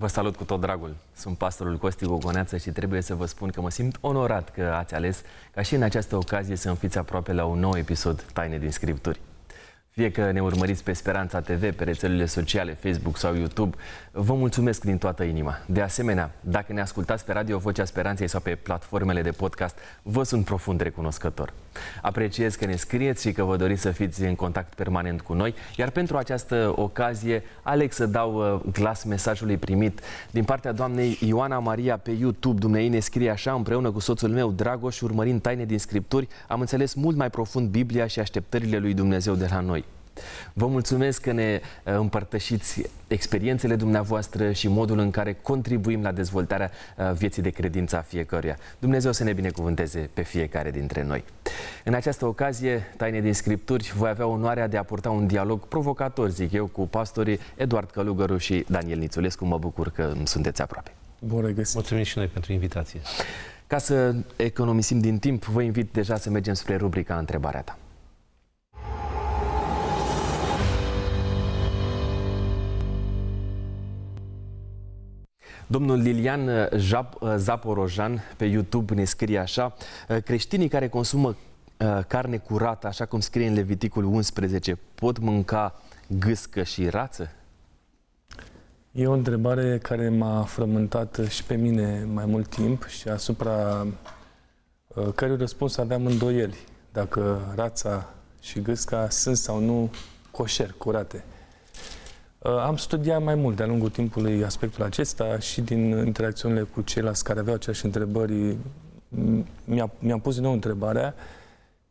[0.00, 0.94] Vă salut cu tot dragul.
[1.16, 4.94] Sunt pastorul Costi Gogoneață și trebuie să vă spun că mă simt onorat că ați
[4.94, 5.22] ales
[5.54, 9.20] ca și în această ocazie să fiți aproape la un nou episod Taine din Scripturi.
[9.98, 13.76] Fie că ne urmăriți pe Speranța TV, pe rețelele sociale, Facebook sau YouTube,
[14.12, 15.58] vă mulțumesc din toată inima.
[15.66, 20.22] De asemenea, dacă ne ascultați pe Radio Vocea Speranței sau pe platformele de podcast, vă
[20.22, 21.52] sunt profund recunoscător.
[22.02, 25.54] Apreciez că ne scrieți și că vă doriți să fiți în contact permanent cu noi,
[25.76, 31.58] iar pentru această ocazie aleg să dau uh, glas mesajului primit din partea doamnei Ioana
[31.58, 32.58] Maria pe YouTube.
[32.58, 36.94] Dumnezeu ne scrie așa, împreună cu soțul meu Dragoș, urmărind taine din Scripturi, am înțeles
[36.94, 39.84] mult mai profund Biblia și așteptările lui Dumnezeu de la noi.
[40.52, 46.70] Vă mulțumesc că ne uh, împărtășiți experiențele dumneavoastră și modul în care contribuim la dezvoltarea
[46.96, 48.56] uh, vieții de credință a fiecăruia.
[48.78, 51.24] Dumnezeu să ne binecuvânteze pe fiecare dintre noi.
[51.84, 56.30] În această ocazie, Taine din Scripturi, voi avea onoarea de a purta un dialog provocator,
[56.30, 59.44] zic eu, cu pastorii Eduard Călugăru și Daniel Nițulescu.
[59.44, 60.92] Mă bucur că sunteți aproape.
[61.18, 61.74] Bun regăsit.
[61.74, 63.00] Mulțumim și noi pentru invitație.
[63.66, 67.78] Ca să economisim din timp, vă invit deja să mergem spre rubrica Întrebarea ta.
[75.70, 79.74] Domnul Lilian uh, Jap, uh, Zaporojan pe YouTube ne scrie așa,
[80.08, 81.36] uh, creștinii care consumă
[82.06, 87.30] carne curată, așa cum scrie în Leviticul 11, pot mânca gâscă și rață?
[88.92, 93.86] E o întrebare care m-a frământat și pe mine mai mult timp și asupra
[95.14, 96.56] cărui răspuns aveam îndoieli.
[96.92, 99.90] Dacă rața și gâsca sunt sau nu
[100.30, 101.24] coșer, curate.
[102.38, 107.24] Uh, am studiat mai mult de-a lungul timpului aspectul acesta și din interacțiunile cu ceilalți
[107.24, 108.56] care aveau aceeași întrebări,
[109.64, 111.14] mi-a, mi-am pus din nou întrebarea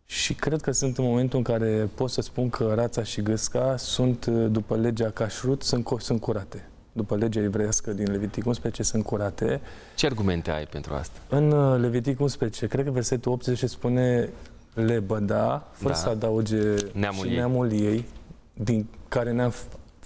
[0.05, 3.77] și cred că sunt în momentul în care pot să spun că rața și gâsca
[3.77, 6.69] sunt, uh, după legea cașrut, sunt, sunt curate.
[6.91, 9.61] După legea evreiască din Levitic 11, sunt curate.
[9.95, 11.19] Ce argumente ai pentru asta?
[11.29, 14.29] În uh, Levitic 11, cred că versetul 18 spune
[14.73, 15.99] lebăda, fără da.
[15.99, 17.37] să adauge neamul și ei.
[17.37, 18.05] neamul ei,
[18.53, 19.53] din care ne-am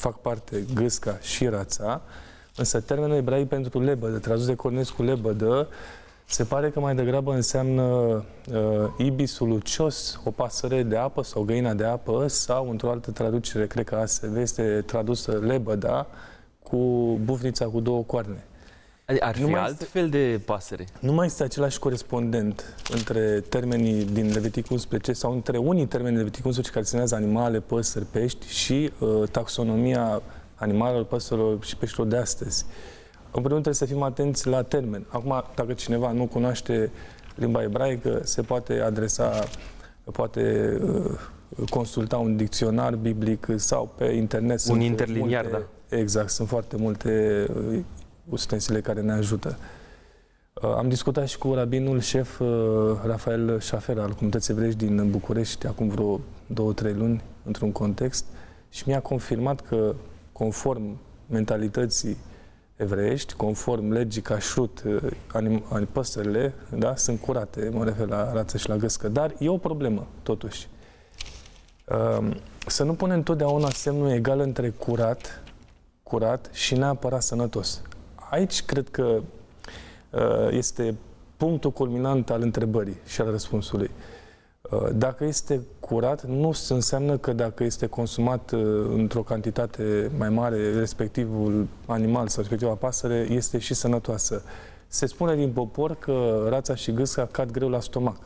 [0.02, 2.02] fac parte gâsca și rața,
[2.56, 5.68] însă termenul ebraic pentru lebădă, tradus de Cornescu lebădă,
[6.26, 8.24] se pare că mai degrabă înseamnă uh,
[8.98, 13.86] ibisul lucios, o pasăre de apă sau găina de apă, sau, într-o altă traducere, cred
[13.86, 16.08] că ASV, este tradusă lebăda
[16.64, 16.78] cu
[17.24, 18.46] bufnița cu două coarne.
[19.20, 20.86] Ar fi alt este, fel de pasăre.
[21.00, 26.24] Nu mai este același corespondent între termenii din Levitic 11 sau între unii termeni din
[26.24, 30.22] Levitic 11 care ținează animale, păsări, pești și uh, taxonomia
[30.56, 32.66] animalelor, păsărilor și peștilor de astăzi.
[33.34, 35.06] În primul rând trebuie să fim atenți la termen.
[35.10, 36.92] Acum, dacă cineva nu cunoaște
[37.36, 39.44] limba ebraică, se poate adresa,
[40.12, 44.62] poate uh, consulta un dicționar biblic sau pe internet.
[44.70, 45.98] Un interliniar, multe, da.
[45.98, 47.80] Exact, sunt foarte multe uh,
[48.30, 49.58] ustensile care ne ajută.
[50.54, 52.48] Uh, am discutat și cu rabinul șef uh,
[53.06, 58.26] Rafael Șafer al Comunității Evrești din București acum vreo două, trei luni, într-un context,
[58.70, 59.96] și mi-a confirmat că,
[60.32, 62.18] conform mentalității
[62.76, 68.70] evreiești, conform legii cașrut, uh, anim, păsările, da, sunt curate, mă refer la rață și
[68.70, 70.68] la găscă, dar e o problemă, totuși.
[72.68, 75.44] Să nu punem întotdeauna semnul egal între curat,
[76.04, 77.82] curat și neapărat sănătos
[78.32, 79.22] aici cred că
[80.10, 80.96] uh, este
[81.38, 83.90] punctul culminant al întrebării și al răspunsului.
[84.62, 88.62] Uh, dacă este curat, nu înseamnă că dacă este consumat uh,
[88.96, 94.44] într-o cantitate mai mare, respectivul animal sau respectiva pasăre, este și sănătoasă.
[94.88, 98.18] Se spune din popor că rața și gâsca cad greu la stomac.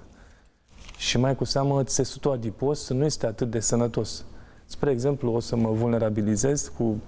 [0.97, 4.25] Și mai cu seamă, țesutul adipos nu este atât de sănătos.
[4.65, 7.01] Spre exemplu, o să mă vulnerabilizez cu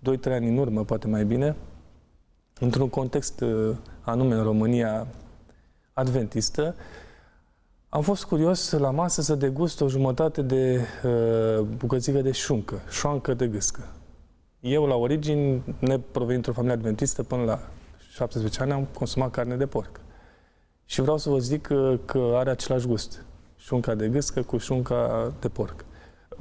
[0.00, 1.56] 2-3 ani în urmă, poate mai bine,
[2.60, 5.06] într-un context uh, anume în România
[5.92, 6.74] adventistă,
[7.88, 13.34] am fost curios la masă să degust o jumătate de uh, bucățică de șuncă, șoancă
[13.34, 13.80] de gâscă.
[14.60, 17.60] Eu, la origini, neprovenind într-o familie adventistă, până la
[18.10, 20.00] 17 ani am consumat carne de porc.
[20.84, 23.24] Și vreau să vă zic că, că are același gust.
[23.56, 25.84] Șunca de gâscă cu șunca de porc.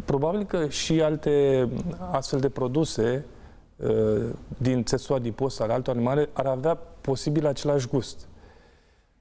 [0.06, 1.68] Probabil că și alte
[2.12, 3.37] astfel de produse Uh,
[4.58, 8.28] din țesul adipos al altor animale ar avea posibil același gust.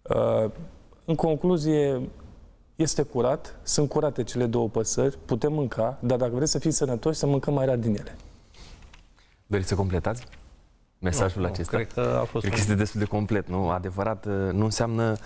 [0.02, 0.50] Uh,
[1.04, 2.00] în concluzie,
[2.76, 7.18] este curat, sunt curate cele două păsări, putem mânca, dar dacă vreți să fim sănătoși,
[7.18, 8.16] să mâncăm mai rar din ele.
[9.46, 10.26] Vreți să completați
[10.98, 11.76] mesajul nu, acesta?
[11.76, 13.68] Cred că a fost cred că este destul de complet, nu?
[13.68, 15.16] Adevărat, uh, nu înseamnă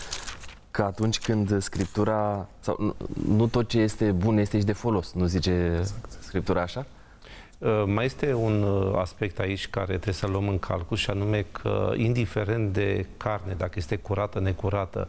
[0.71, 2.95] că atunci când Scriptura, sau nu,
[3.37, 6.11] nu tot ce este bun este și de folos, nu zice exact.
[6.21, 6.87] Scriptura așa?
[7.61, 11.47] Uh, mai este un uh, aspect aici care trebuie să luăm în calcul și anume
[11.53, 15.09] că, indiferent de carne, dacă este curată, necurată,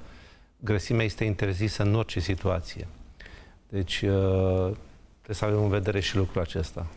[0.59, 2.87] grăsimea este interzisă în orice situație.
[3.69, 4.71] Deci uh,
[5.21, 6.87] trebuie să avem în vedere și lucrul acesta.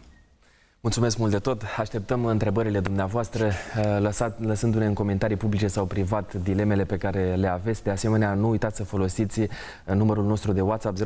[0.84, 1.62] Mulțumesc mult de tot.
[1.78, 3.52] Așteptăm întrebările dumneavoastră, uh,
[4.00, 7.82] lăsat, lăsându-ne în comentarii publice sau privat dilemele pe care le aveți.
[7.82, 9.48] De asemenea, nu uitați să folosiți uh,
[9.94, 11.02] numărul nostru de WhatsApp 0751400300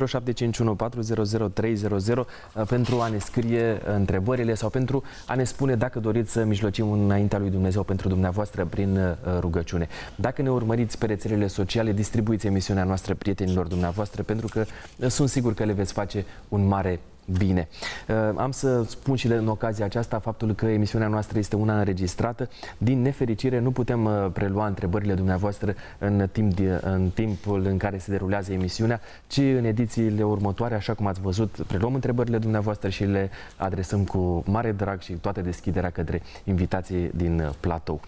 [2.16, 2.26] uh,
[2.68, 7.38] pentru a ne scrie întrebările sau pentru a ne spune dacă doriți să mijlocim înaintea
[7.38, 9.88] lui Dumnezeu pentru dumneavoastră prin rugăciune.
[10.16, 14.64] Dacă ne urmăriți pe rețelele sociale, distribuiți emisiunea noastră prietenilor dumneavoastră pentru că
[15.08, 17.00] sunt sigur că le veți face un mare
[17.36, 17.68] bine.
[18.08, 22.48] Uh, am să spun și în ocazia aceasta faptul că emisiunea noastră este una înregistrată.
[22.78, 27.98] Din nefericire nu putem uh, prelua întrebările dumneavoastră în, timp de, în timpul în care
[27.98, 33.04] se derulează emisiunea, ci în edițiile următoare, așa cum ați văzut, preluăm întrebările dumneavoastră și
[33.04, 38.00] le adresăm cu mare drag și toată deschiderea către invitații din uh, platou.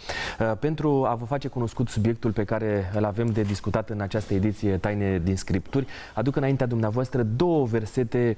[0.58, 4.76] Pentru a vă face cunoscut subiectul pe care îl avem de discutat în această ediție
[4.76, 8.36] Taine din Scripturi, aduc înaintea dumneavoastră două versete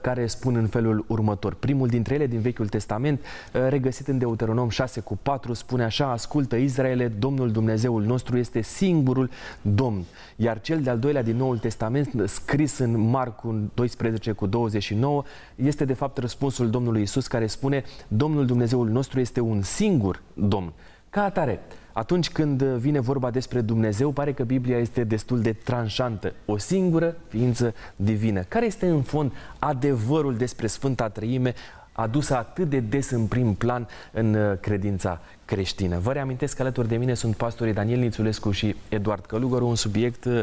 [0.00, 1.54] care care spun în felul următor.
[1.54, 6.10] Primul dintre ele din Vechiul Testament, uh, regăsit în Deuteronom 6 cu 4, spune așa,
[6.10, 9.30] ascultă Israele, Domnul Dumnezeul nostru este singurul
[9.62, 10.04] Domn.
[10.36, 15.22] Iar cel de-al doilea din Noul Testament, scris în Marcu 12 cu 29,
[15.54, 20.72] este de fapt răspunsul Domnului Isus care spune, Domnul Dumnezeul nostru este un singur Domn.
[21.10, 21.60] Ca atare,
[21.94, 26.32] atunci când vine vorba despre Dumnezeu, pare că Biblia este destul de tranșantă.
[26.44, 28.40] O singură ființă divină.
[28.40, 31.54] Care este în fond adevărul despre Sfânta Trăime
[31.92, 35.98] adusă atât de des în prim plan în uh, credința creștină.
[35.98, 40.24] Vă reamintesc că alături de mine sunt pastorii Daniel Nițulescu și Eduard Călugăru, un subiect
[40.24, 40.42] uh,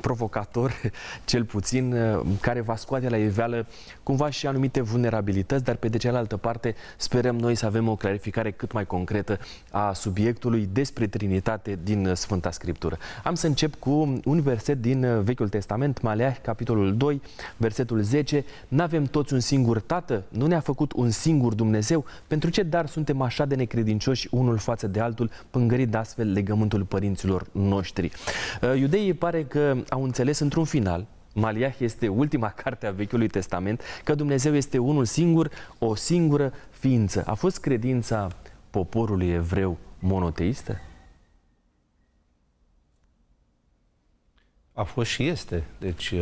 [0.00, 0.72] provocator,
[1.24, 3.66] cel puțin, uh, care va scoate la iveală
[4.02, 8.50] cumva și anumite vulnerabilități, dar pe de cealaltă parte sperăm noi să avem o clarificare
[8.50, 9.38] cât mai concretă
[9.70, 12.98] a subiectului despre Trinitate din Sfânta Scriptură.
[13.24, 17.22] Am să încep cu un verset din uh, Vechiul Testament, Maleah, capitolul 2,
[17.56, 18.44] versetul 10.
[18.68, 20.22] N-avem toți un singur Tată?
[20.28, 22.04] Nu ne-a făcut un singur Dumnezeu?
[22.26, 26.84] Pentru ce dar suntem așa de necredincioși credincioși unul față de altul, pângărit astfel legământul
[26.84, 28.12] părinților noștri.
[28.62, 33.82] Uh, iudeii pare că au înțeles într-un final, Maliah este ultima carte a Vechiului Testament,
[34.04, 37.22] că Dumnezeu este unul singur, o singură ființă.
[37.26, 38.28] A fost credința
[38.70, 40.80] poporului evreu monoteistă?
[44.72, 45.64] A fost și este.
[45.78, 46.20] Deci, uh,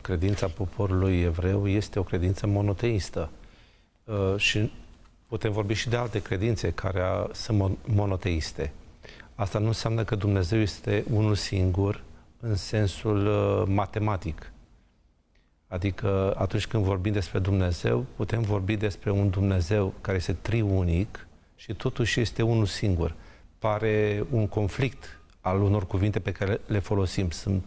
[0.00, 3.30] credința poporului evreu este o credință monoteistă.
[4.04, 4.70] Uh, și
[5.30, 8.72] putem vorbi și de alte credințe care sunt monoteiste.
[9.34, 12.02] Asta nu înseamnă că Dumnezeu este unul singur
[12.40, 14.52] în sensul uh, matematic.
[15.68, 21.74] Adică atunci când vorbim despre Dumnezeu, putem vorbi despre un Dumnezeu care este triunic și
[21.74, 23.14] totuși este unul singur.
[23.58, 27.62] Pare un conflict al unor cuvinte pe care le folosim, sunt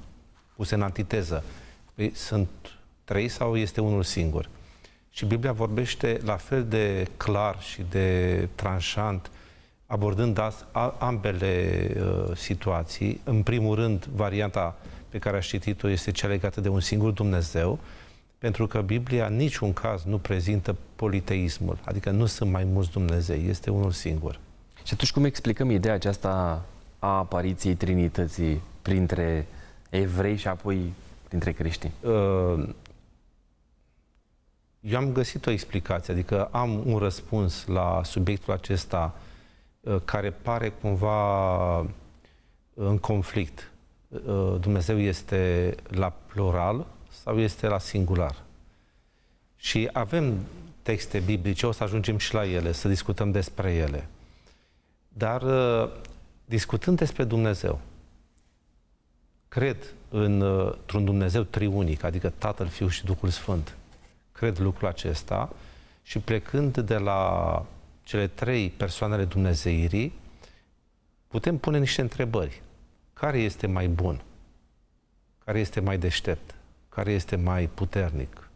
[0.56, 1.44] puse în antiteză.
[1.94, 2.50] Păi, sunt
[3.04, 4.50] trei sau este unul singur?
[5.16, 9.32] Și Biblia vorbește la fel de clar și de tranșant,
[9.86, 10.40] abordând
[10.98, 13.22] ambele uh, situații.
[13.24, 14.76] În primul rând, varianta
[15.10, 17.80] pe care aș citit-o este cea legată de un singur Dumnezeu,
[18.38, 23.48] pentru că Biblia în niciun caz nu prezintă politeismul, adică nu sunt mai mulți Dumnezei,
[23.50, 24.40] este unul singur.
[24.84, 26.66] Și atunci cum explicăm ideea aceasta
[27.00, 29.48] a apariției Trinității printre
[29.90, 30.94] evrei și apoi
[31.28, 31.94] printre creștini?
[32.02, 32.70] Uh,
[34.86, 39.16] eu am găsit o explicație, adică am un răspuns la subiectul acesta
[39.80, 41.90] uh, care pare cumva uh,
[42.74, 43.72] în conflict.
[44.10, 46.86] Uh, Dumnezeu este la plural
[47.24, 48.36] sau este la singular?
[49.56, 50.38] Și avem
[50.82, 54.08] texte biblice, o să ajungem și la ele, să discutăm despre ele.
[55.08, 55.44] Dar
[56.46, 57.80] discutând despre Dumnezeu,
[59.48, 59.78] cred
[60.10, 63.76] într-un Dumnezeu triunic, adică Tatăl, Fiul și Duhul Sfânt
[64.34, 65.54] cred lucrul acesta
[66.02, 67.66] și plecând de la
[68.04, 70.14] cele trei persoanele Dumnezeirii,
[71.28, 72.62] putem pune niște întrebări.
[73.14, 74.22] Care este mai bun?
[75.46, 76.56] Care este mai deștept?
[76.90, 78.50] Care este mai puternic?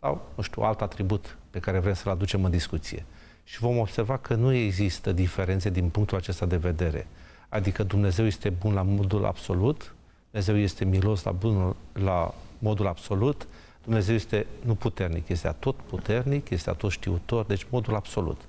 [0.00, 3.04] Sau, nu știu, alt atribut pe care vrem să-l aducem în discuție.
[3.44, 7.06] Și vom observa că nu există diferențe din punctul acesta de vedere.
[7.48, 9.94] Adică Dumnezeu este bun la modul absolut,
[10.30, 13.46] Dumnezeu este milos la, bun, la modul absolut,
[13.82, 18.40] Dumnezeu este nu puternic, este atot puternic, este atot știutor, deci modul absolut.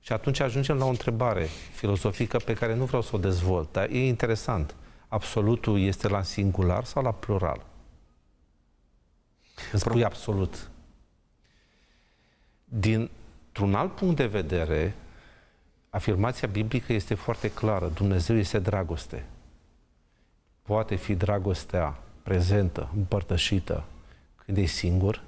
[0.00, 3.88] Și atunci ajungem la o întrebare filozofică pe care nu vreau să o dezvolt, dar
[3.90, 4.74] e interesant.
[5.08, 7.66] Absolutul este la singular sau la plural?
[9.70, 10.70] Când spui absolut.
[12.64, 13.10] Din
[13.60, 14.94] Într-un alt punct de vedere,
[15.90, 17.88] afirmația biblică este foarte clară.
[17.94, 19.24] Dumnezeu este dragoste.
[20.62, 23.84] Poate fi dragostea prezentă, împărtășită,
[24.48, 25.22] când e singur.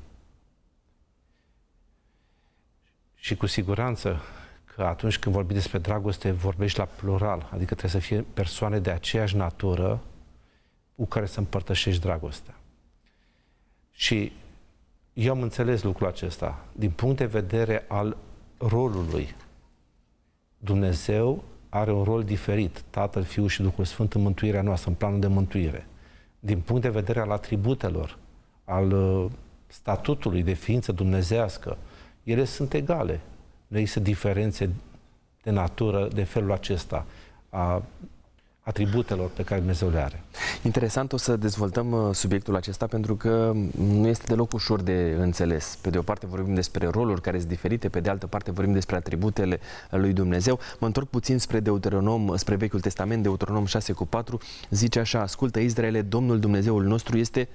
[3.15, 4.21] Și cu siguranță
[4.65, 8.91] că atunci când vorbi despre dragoste, vorbești la plural, adică trebuie să fie persoane de
[8.91, 10.03] aceeași natură
[10.97, 12.55] cu care să împărtășești dragostea.
[13.91, 14.33] Și
[15.13, 18.17] eu am înțeles lucrul acesta din punct de vedere al
[18.57, 19.35] rolului.
[20.59, 25.21] Dumnezeu are un rol diferit, Tatăl, Fiul și Duhul Sfânt în mântuirea noastră, în planul
[25.21, 25.87] de mântuire.
[26.39, 28.19] Din punct de vedere al atributelor,
[28.71, 29.31] al uh,
[29.67, 31.77] statutului de ființă dumnezească,
[32.23, 33.21] ele sunt egale.
[33.67, 34.71] Nu există diferențe
[35.43, 37.07] de natură de felul acesta
[37.51, 37.83] a
[38.63, 40.23] atributelor pe care Dumnezeu le are.
[40.63, 45.79] Interesant, o să dezvoltăm uh, subiectul acesta pentru că nu este deloc ușor de înțeles.
[45.83, 48.73] Pe de o parte vorbim despre roluri care sunt diferite, pe de altă parte vorbim
[48.73, 49.61] despre atributele
[49.91, 50.59] lui Dumnezeu.
[50.79, 55.59] Mă întorc puțin spre Deuteronom, spre Vechiul Testament, Deuteronom 6 cu 4, zice așa, ascultă
[55.59, 57.49] Israele, Domnul Dumnezeul nostru este...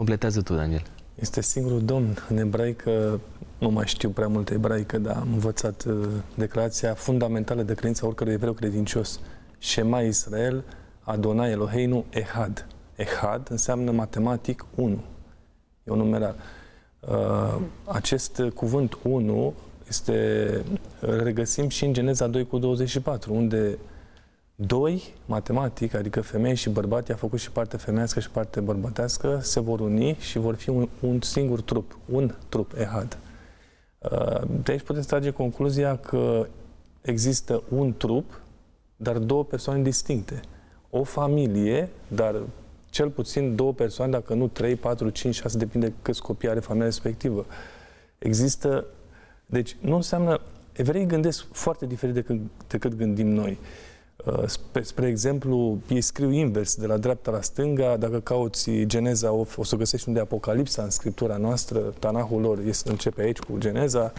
[0.00, 0.82] Completează tu, Daniel.
[1.14, 3.20] Este singurul Domn în ebraică,
[3.58, 8.06] nu mai știu prea mult ebraică, dar am învățat uh, declarația fundamentală de credință a
[8.06, 9.20] oricărui evreu credincios.
[9.58, 10.64] Shema Israel,
[11.00, 12.66] Adonai Eloheinu, Ehad.
[12.96, 14.90] Ehad înseamnă matematic 1.
[15.84, 16.34] E un numerar.
[17.00, 19.54] Uh, acest cuvânt 1
[19.88, 20.48] este,
[21.00, 23.78] îl regăsim și în Geneza 2 cu 24, unde
[24.66, 29.60] doi, matematic, adică femei și bărbat, i-a făcut și parte femeiască și parte bărbătească, se
[29.60, 33.18] vor uni și vor fi un, un singur trup, un trup, Ehad.
[33.98, 36.46] Uh, de aici puteți trage concluzia că
[37.00, 38.40] există un trup
[38.96, 40.40] dar două persoane distincte.
[40.90, 42.42] O familie, dar
[42.90, 46.86] cel puțin două persoane, dacă nu trei, patru, cinci, șase, depinde câți copii are familia
[46.86, 47.46] respectivă.
[48.18, 48.84] Există...
[49.46, 50.40] Deci nu înseamnă...
[50.72, 53.50] Evreii gândesc foarte diferit decât, decât gândim noi.
[53.50, 53.89] Uh,
[54.46, 57.96] spre, spre exemplu, ei scriu invers, de la dreapta la stânga.
[57.96, 62.90] Dacă cauți Geneza, o, o să găsești unde Apocalipsa în scriptura noastră, Tanahul lor este,
[62.90, 64.12] începe aici cu Geneza.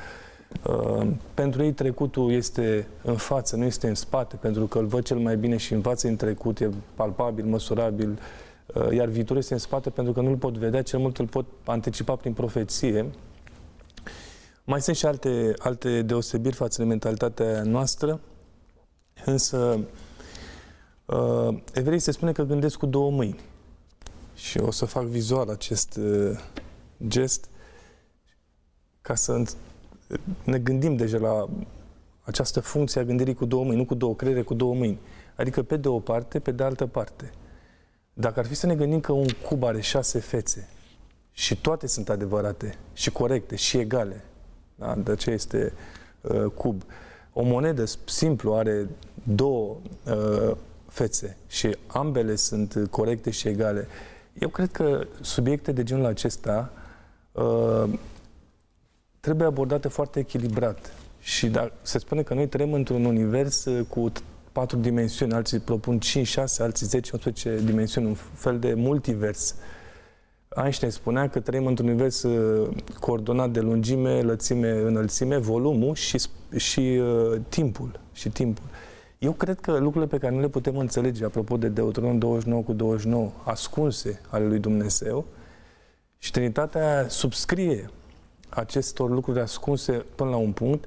[0.68, 5.04] Uh, pentru ei trecutul este în față, nu este în spate, pentru că îl văd
[5.04, 8.20] cel mai bine și învață în trecut, e palpabil, măsurabil,
[8.74, 11.28] uh, iar viitorul este în spate pentru că nu îl pot vedea, cel mult îl
[11.28, 13.06] pot anticipa prin profeție.
[14.64, 18.20] Mai sunt și alte, alte deosebiri față de mentalitatea noastră,
[19.26, 19.80] însă
[21.06, 23.40] uh, evrei se spune că gândesc cu două mâini.
[24.36, 26.40] Și o să fac vizual acest uh,
[27.08, 27.50] gest
[29.02, 29.44] ca să
[30.44, 31.50] ne gândim deja la
[32.22, 35.00] această funcție a gândirii cu două mâini, nu cu două creiere, cu două mâini.
[35.36, 37.32] Adică pe de o parte, pe de altă parte.
[38.14, 40.70] Dacă ar fi să ne gândim că un cub are șase fețe
[41.32, 44.24] și toate sunt adevărate și corecte și egale,
[44.76, 44.96] da?
[44.96, 45.74] de ce este
[46.22, 46.84] uh, cub.
[47.34, 48.90] O monedă simplu are
[49.24, 50.56] două uh,
[50.88, 53.88] fețe și ambele sunt corecte și egale.
[54.40, 56.72] Eu cred că subiecte de genul acesta
[57.32, 57.84] uh,
[59.20, 60.94] trebuie abordate foarte echilibrat.
[61.20, 64.12] Și dacă se spune că noi trăim într-un univers uh, cu
[64.52, 69.56] patru dimensiuni, alții propun 5, 6, alții 10, 11 dimensiuni, un fel de multivers.
[70.64, 76.22] Einstein spunea că trăim într-un univers uh, coordonat de lungime, lățime, înălțime, volumul și,
[76.56, 78.00] și uh, timpul.
[78.14, 78.66] Și timpul.
[79.22, 82.74] Eu cred că lucrurile pe care nu le putem înțelege, apropo de Deuteronom 29 cu
[82.74, 85.26] 29, ascunse ale lui Dumnezeu,
[86.18, 87.90] și Trinitatea subscrie
[88.50, 90.86] acestor lucruri ascunse până la un punct,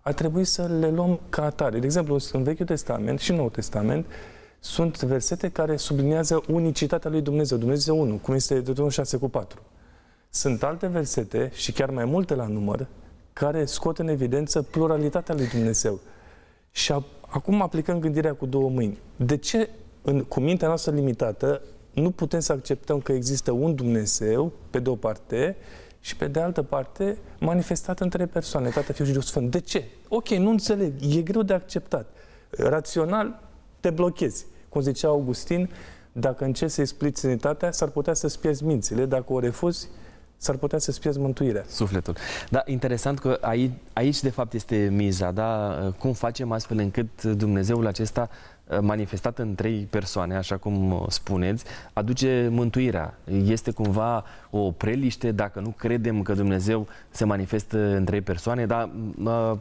[0.00, 1.78] ar trebui să le luăm ca atare.
[1.78, 4.06] De exemplu, în Vechiul Testament și Noul Testament
[4.60, 9.60] sunt versete care subliniază unicitatea lui Dumnezeu, Dumnezeu 1, cum este Deuteronom 6 cu 4.
[10.30, 12.86] Sunt alte versete, și chiar mai multe la număr,
[13.32, 16.00] care scot în evidență pluralitatea lui Dumnezeu.
[16.70, 18.98] Și a, acum aplicăm gândirea cu două mâini.
[19.16, 19.70] De ce,
[20.02, 21.62] în, cu mintea noastră limitată,
[21.94, 25.56] nu putem să acceptăm că există un Dumnezeu, pe de o parte,
[26.00, 29.50] și pe de altă parte manifestat între persoane, Tată, Fiul și Duhul Sfânt.
[29.50, 29.84] De ce?
[30.08, 32.06] Ok, nu înțeleg, e greu de acceptat.
[32.50, 33.40] Rațional
[33.80, 34.46] te blochezi.
[34.68, 35.70] Cum zicea Augustin,
[36.12, 39.06] dacă încerci să explici sănătatea, s-ar putea să-ți pierzi mințile.
[39.06, 39.88] Dacă o refuzi,
[40.38, 41.64] s-ar putea să-ți pierzi mântuirea.
[41.68, 42.16] Sufletul.
[42.50, 45.78] Da, interesant că aici, aici de fapt este miza, da?
[45.98, 48.28] Cum facem astfel încât Dumnezeul acesta
[48.80, 53.14] manifestat în trei persoane, așa cum uh, spuneți, aduce mântuirea.
[53.44, 58.90] Este cumva o preliște dacă nu credem că Dumnezeu se manifestă în trei persoane, dar
[59.24, 59.52] uh,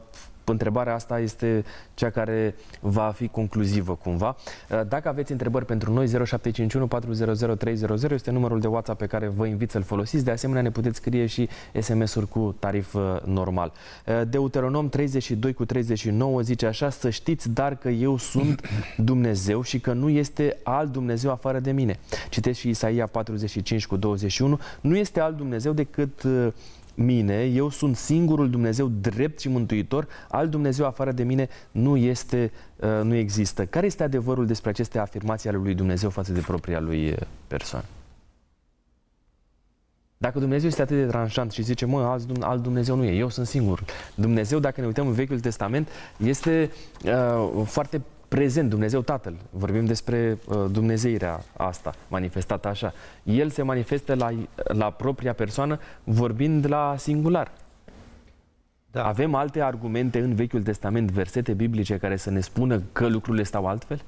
[0.51, 1.63] întrebarea asta este
[1.93, 4.35] cea care va fi concluzivă cumva.
[4.69, 9.27] Uh, dacă aveți întrebări pentru noi, 0751 400 300 este numărul de WhatsApp pe care
[9.27, 10.23] vă invit să-l folosiți.
[10.23, 11.49] De asemenea, ne puteți scrie și
[11.79, 13.71] SMS-uri cu tarif uh, normal.
[14.05, 19.79] Uh, Deuteronom 32 cu 39 zice așa, să știți dar că eu sunt Dumnezeu și
[19.79, 21.99] că nu este alt Dumnezeu afară de mine.
[22.29, 26.23] Citeți și Isaia 45 cu 21, nu este alt Dumnezeu decât
[26.99, 32.51] mine, eu sunt singurul Dumnezeu drept și mântuitor, alt Dumnezeu afară de mine nu este,
[32.75, 33.65] uh, nu există.
[33.65, 37.85] Care este adevărul despre aceste afirmații ale lui Dumnezeu față de propria lui uh, persoană?
[40.17, 43.47] Dacă Dumnezeu este atât de tranșant și zice, mă, alt Dumnezeu nu e, eu sunt
[43.47, 43.83] singur.
[44.15, 45.87] Dumnezeu, dacă ne uităm în Vechiul Testament,
[46.17, 46.71] este
[47.05, 49.35] uh, foarte prezent, Dumnezeu Tatăl.
[49.49, 52.93] Vorbim despre uh, Dumnezeirea asta, manifestată așa.
[53.23, 57.51] El se manifestă la, la propria persoană vorbind la singular.
[58.91, 59.05] Da.
[59.05, 63.67] Avem alte argumente în Vechiul Testament, versete biblice care să ne spună că lucrurile stau
[63.67, 64.01] altfel?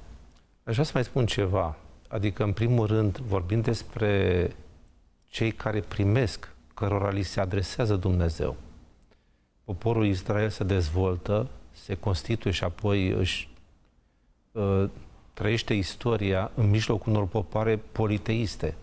[0.64, 1.76] Aș vrea să mai spun ceva.
[2.08, 4.52] Adică, în primul rând, vorbim despre
[5.30, 8.56] cei care primesc, cărora li se adresează Dumnezeu.
[9.64, 13.49] Poporul Israel se dezvoltă, se constituie și apoi își Uh,
[15.34, 18.76] trăiește istoria în mijlocul unor popoare politeiste,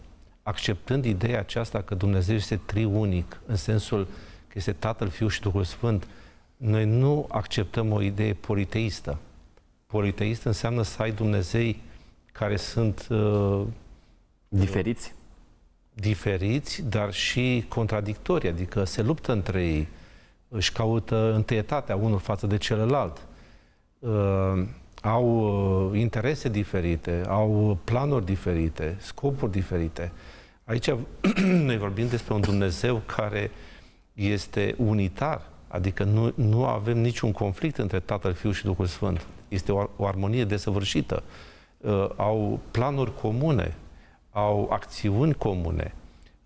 [0.43, 4.05] acceptând ideea aceasta că Dumnezeu este triunic, în sensul
[4.49, 6.07] că este Tatăl, Fiul și Duhul Sfânt,
[6.57, 9.19] noi nu acceptăm o idee politeistă.
[9.87, 11.83] Politeist înseamnă să ai Dumnezei
[12.33, 13.63] care sunt uh,
[14.49, 15.15] diferiți.
[15.93, 19.89] Diferiți, dar și contradictori, adică se luptă între ei,
[20.49, 23.27] își caută întâietatea unul față de celălalt.
[23.99, 24.63] Uh,
[25.03, 30.13] au uh, interese diferite, au planuri diferite, scopuri diferite.
[30.65, 30.91] Aici
[31.69, 33.51] noi vorbim despre un Dumnezeu care
[34.13, 39.27] este unitar, adică nu, nu avem niciun conflict între Tatăl, Fiul și Duhul Sfânt.
[39.49, 41.23] Este o, o armonie desăvârșită.
[41.79, 43.75] Uh, au planuri comune,
[44.31, 45.95] au acțiuni comune.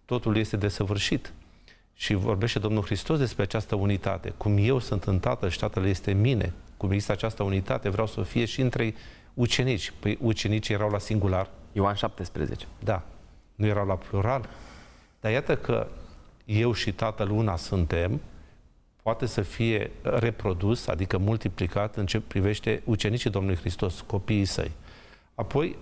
[0.05, 1.33] Totul este desăvârșit.
[1.95, 4.33] Și vorbește Domnul Hristos despre această unitate.
[4.37, 8.07] Cum eu sunt în Tatăl și Tatăl este în mine, cum există această unitate, vreau
[8.07, 8.95] să fie și între
[9.35, 9.93] ucenici.
[10.01, 11.51] Păi ucenicii erau la singular.
[11.73, 12.67] Ioan 17.
[12.85, 13.03] Da.
[13.55, 14.49] Nu erau la plural.
[15.21, 15.87] Dar iată că
[16.45, 18.21] eu și Tatăl una suntem,
[19.03, 24.71] poate să fie reprodus, adică multiplicat în ce privește ucenicii Domnului Hristos, copiii săi.
[25.35, 25.77] Apoi,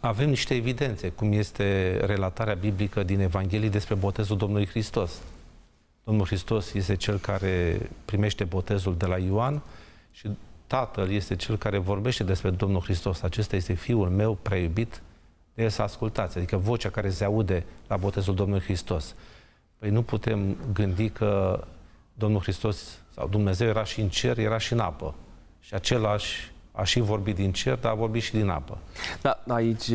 [0.00, 5.22] avem niște evidențe, cum este relatarea biblică din Evanghelie despre botezul Domnului Hristos.
[6.04, 9.62] Domnul Hristos este cel care primește botezul de la Ioan
[10.10, 10.30] și
[10.66, 13.22] Tatăl este cel care vorbește despre Domnul Hristos.
[13.22, 15.02] Acesta este Fiul meu prea iubit,
[15.54, 19.14] de el să ascultați, adică vocea care se aude la botezul Domnului Hristos.
[19.78, 21.64] Păi nu putem gândi că
[22.14, 25.14] Domnul Hristos sau Dumnezeu era și în cer, era și în apă.
[25.60, 28.78] Și același a și vorbit din cer, dar a vorbit și din apă.
[29.22, 29.88] Da, aici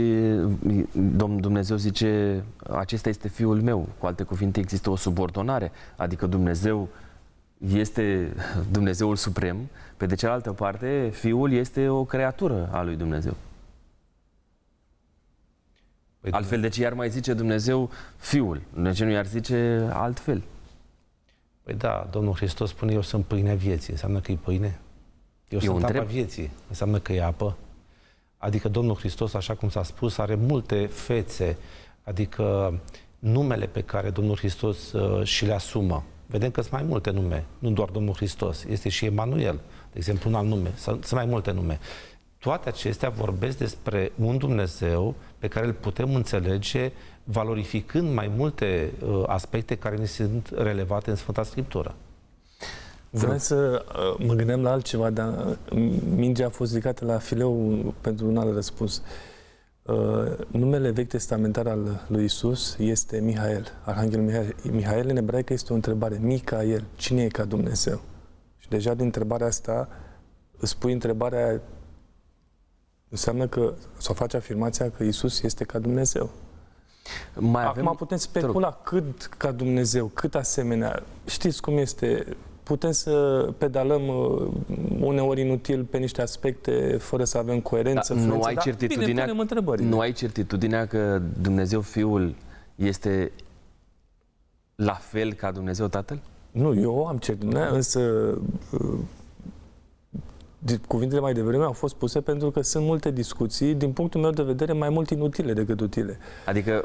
[0.93, 3.87] Domnul Dumnezeu zice, acesta este Fiul meu.
[3.97, 6.89] Cu alte cuvinte, există o subordonare, adică Dumnezeu
[7.57, 8.33] este
[8.71, 9.57] Dumnezeul Suprem,
[9.97, 13.35] pe de cealaltă parte, Fiul este o creatură a lui Dumnezeu.
[16.19, 18.61] Păi Altfel, de ce iar mai zice Dumnezeu Fiul?
[18.73, 20.43] De ce nu i-ar zice altfel?
[21.63, 23.91] Păi da, Domnul Hristos spune, eu sunt pâinea vieții.
[23.91, 24.79] Înseamnă că e pâine?
[25.49, 26.01] Eu, Eu sunt întreb...
[26.01, 26.51] apa vieții.
[26.67, 27.57] Înseamnă că e apă.
[28.37, 31.57] Adică Domnul Hristos, așa cum s-a spus, are multe fețe.
[32.03, 32.73] Adică
[33.19, 36.03] numele pe care Domnul Hristos uh, și le asumă.
[36.25, 38.63] Vedem că sunt mai multe nume, nu doar Domnul Hristos.
[38.63, 39.59] Este și Emanuel,
[39.91, 40.73] de exemplu, un alt nume.
[40.75, 41.79] Sunt mai multe nume.
[42.37, 46.91] Toate acestea vorbesc despre un Dumnezeu pe care îl putem înțelege
[47.23, 51.95] valorificând mai multe uh, aspecte care ne sunt relevate în Sfânta Scriptură.
[53.09, 57.93] Vreau să uh, mă gândeam la altceva, dar uh, mingea a fost ridicată la fileu
[58.01, 59.01] pentru un alt răspuns.
[59.81, 59.95] Uh,
[60.51, 64.55] numele vechi testamentar al lui Isus este Mihael, Arhanghel Mihael.
[64.71, 66.17] Mihael în ebraică este o întrebare.
[66.21, 68.01] Micael, cine e ca Dumnezeu?
[68.57, 69.87] Și deja din întrebarea asta
[70.57, 71.61] îți pui întrebarea
[73.09, 76.29] înseamnă că, sau face afirmația că Isus este ca Dumnezeu.
[77.35, 77.85] Mai avem...
[77.85, 81.03] Acum putem specula cât ca Dumnezeu, cât asemenea.
[81.25, 82.37] Știți cum este
[82.69, 83.13] putem să
[83.57, 84.47] pedalăm uh,
[84.99, 88.13] uneori inutil pe niște aspecte fără să avem coerență.
[88.13, 92.35] Da, nu ai da, certitudinea, bine, nu ai certitudinea că Dumnezeu Fiul
[92.75, 93.31] este
[94.75, 96.21] la fel ca Dumnezeu Tatăl?
[96.51, 97.99] Nu, eu am certitudinea, însă
[98.71, 98.99] uh,
[100.87, 104.43] cuvintele mai devreme au fost puse pentru că sunt multe discuții, din punctul meu de
[104.43, 106.17] vedere, mai mult inutile decât utile.
[106.45, 106.83] Adică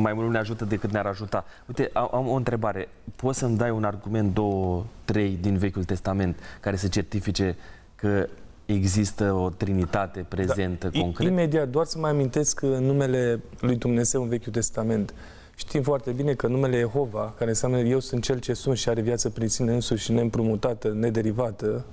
[0.00, 1.44] mai mult ne ajută decât ne-ar ajuta.
[1.68, 2.88] Uite, am o întrebare.
[3.16, 7.56] Poți să-mi dai un argument, două, trei din Vechiul Testament care să certifice
[7.94, 8.28] că
[8.66, 11.28] există o trinitate prezentă da, concret?
[11.28, 15.14] Imediat, doar să mai amintesc numele lui Dumnezeu în Vechiul Testament.
[15.56, 19.00] Știm foarte bine că numele Jehova, care înseamnă eu sunt cel ce sunt și are
[19.00, 21.84] viață prin sine însuși, neîmprumutată, nederivată,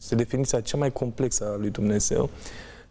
[0.00, 2.30] este definiția cea mai complexă a lui Dumnezeu.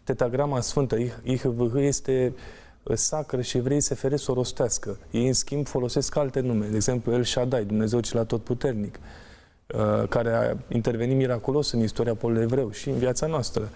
[0.04, 2.34] Tetagrama sfântă, IHVH, este
[2.82, 4.98] uh, sacră și vrei să fere să o rostească.
[5.10, 6.66] Ei, în schimb, folosesc alte nume.
[6.66, 8.98] De exemplu, El Shaddai, Dumnezeu cel atotputernic,
[9.66, 13.68] uh, care a intervenit miraculos în istoria poporului evreu și în viața noastră.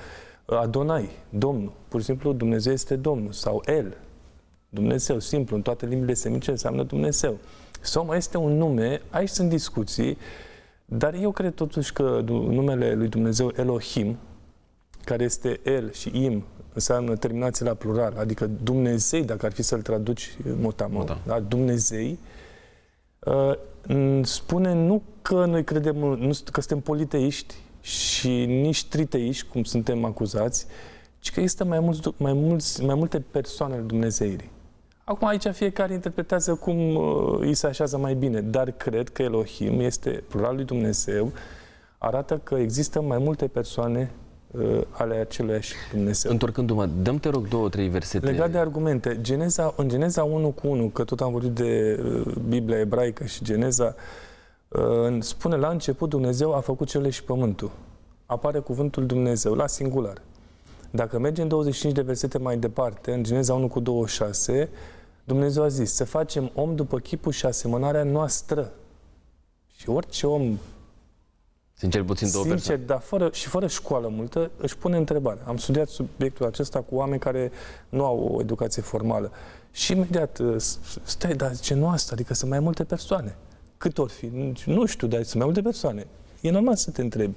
[0.45, 1.73] Uh, Adonai, Domnul.
[1.88, 3.33] Pur și simplu, Dumnezeu este Domnul.
[3.33, 3.97] Sau El,
[4.68, 7.38] Dumnezeu, simplu, în toate limbile semice înseamnă Dumnezeu.
[7.81, 10.18] Sau mai este un nume, aici sunt discuții,
[10.85, 14.18] dar eu cred totuși că numele lui Dumnezeu Elohim,
[15.05, 19.83] care este El și Im, înseamnă terminație la plural, adică Dumnezei, dacă ar fi să-l
[19.83, 21.18] traduci motamo, da.
[21.27, 21.40] da?
[21.40, 22.18] Dumnezei,
[23.18, 23.53] uh,
[24.23, 30.66] spune nu că noi credem, nu, că suntem politeiști și nici triteiști, cum suntem acuzați,
[31.18, 34.51] ci că există mai, mulți, mai, mulți, mai multe persoane ale Dumnezeirii.
[35.05, 39.81] Acum aici fiecare interpretează cum uh, îi se așează mai bine, dar cred că Elohim
[39.81, 41.33] este plural lui Dumnezeu,
[41.99, 44.11] arată că există mai multe persoane
[44.51, 46.31] uh, ale aceluiași Dumnezeu.
[46.31, 48.27] Întorcându-mă, dăm te rog două, trei versete.
[48.27, 52.35] Legat de argumente, Geneza, în Geneza 1 cu 1, că tot am vorbit de uh,
[52.49, 53.95] Biblia ebraică și Geneza,
[54.69, 57.71] uh, spune la început Dumnezeu a făcut cele și pământul.
[58.27, 60.17] Apare cuvântul Dumnezeu, la singular.
[60.94, 64.68] Dacă mergem 25 de versete mai departe, în Geneza 1 cu 26,
[65.24, 68.72] Dumnezeu a zis să facem om după chipul și asemănarea noastră.
[69.76, 70.59] Și orice om
[71.72, 72.83] Sincer, puțin două Sincer, persoane.
[72.85, 75.40] dar fără, și fără școală multă, își pune întrebare.
[75.46, 77.50] Am studiat subiectul acesta cu oameni care
[77.88, 79.33] nu au o educație formală.
[79.70, 80.57] Și imediat, ă,
[81.02, 82.11] stai, dar ce nu asta?
[82.12, 83.37] Adică sunt mai multe persoane.
[83.76, 84.31] Cât or fi?
[84.66, 86.07] Nu știu, dar sunt mai multe persoane.
[86.40, 87.35] E normal să te întrebi.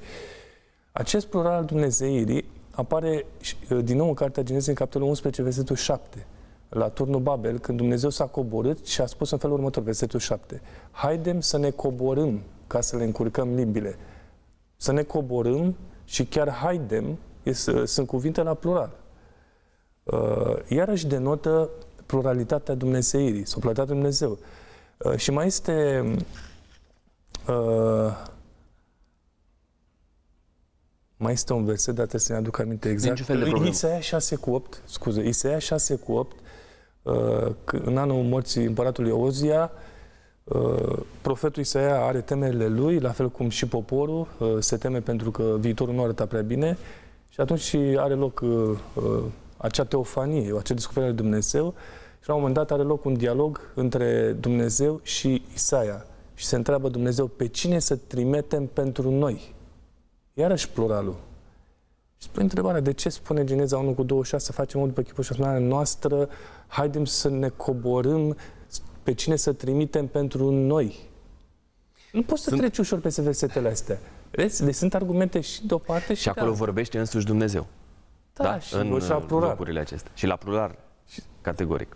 [0.91, 3.25] Acest plural al Dumnezeirii apare
[3.69, 6.25] uh, din nou în Cartea Genezei, în capitolul 11, versetul 7,
[6.69, 10.61] la turnul Babel, când Dumnezeu s-a coborât și a spus în felul următor, versetul 7,
[10.91, 13.95] haidem să ne coborâm ca să le încurcăm limbile.
[14.75, 18.89] Să ne coborâm și chiar haidem este, sunt cuvinte la plural.
[20.03, 21.69] Uh, iarăși denotă
[22.05, 24.37] pluralitatea Dumnezeirii, sau pluralitatea Dumnezeu.
[24.97, 26.03] Uh, și mai este
[27.47, 28.33] uh,
[31.17, 33.19] mai este un verset, dar trebuie să ne aduc aminte exact.
[33.19, 33.67] fel de problemă.
[33.67, 36.35] Isaia 6 cu 8, scuze, Isaia 6 cu 8,
[37.01, 37.13] uh,
[37.67, 39.71] în anul morții împăratului Ozia,
[40.43, 45.31] uh, profetul Isaia are temerile lui, la fel cum și poporul, uh, se teme pentru
[45.31, 46.77] că viitorul nu arăta prea bine
[47.29, 48.43] și atunci are loc
[49.57, 51.73] acea teofanie, acea descoperire de Dumnezeu
[52.21, 56.55] și la un moment dat are loc un dialog între Dumnezeu și Isaia și se
[56.55, 59.54] întreabă Dumnezeu pe cine să trimitem pentru noi.
[60.37, 61.15] Iarăși pluralul.
[62.17, 65.23] Și spune întrebarea, de ce spune Geneza 1 cu 26 să facem unul după chipul
[65.23, 66.29] și asemănarea noastră,
[66.67, 68.37] haidem să ne coborâm,
[69.03, 71.09] pe cine să trimitem pentru noi?
[72.11, 72.61] Nu poți să sunt...
[72.61, 73.99] treci ușor pe versetele astea.
[74.31, 74.63] Vezi?
[74.63, 77.67] Deci sunt argumente și de o parte și, și acolo de vorbește însuși Dumnezeu.
[78.33, 78.59] Da, da?
[78.59, 79.49] și în și la plural.
[79.49, 80.11] locurile acestea.
[80.15, 80.75] Și la plural.
[81.45, 81.95] Categoric.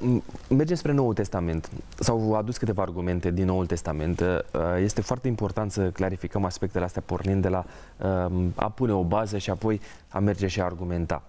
[0.00, 1.70] Uh, mergem spre Noul Testament.
[1.98, 4.20] S-au adus câteva argumente din Noul Testament.
[4.20, 4.38] Uh,
[4.80, 7.64] este foarte important să clarificăm aspectele astea pornind de la
[7.96, 11.22] uh, a pune o bază și apoi a merge și a argumenta.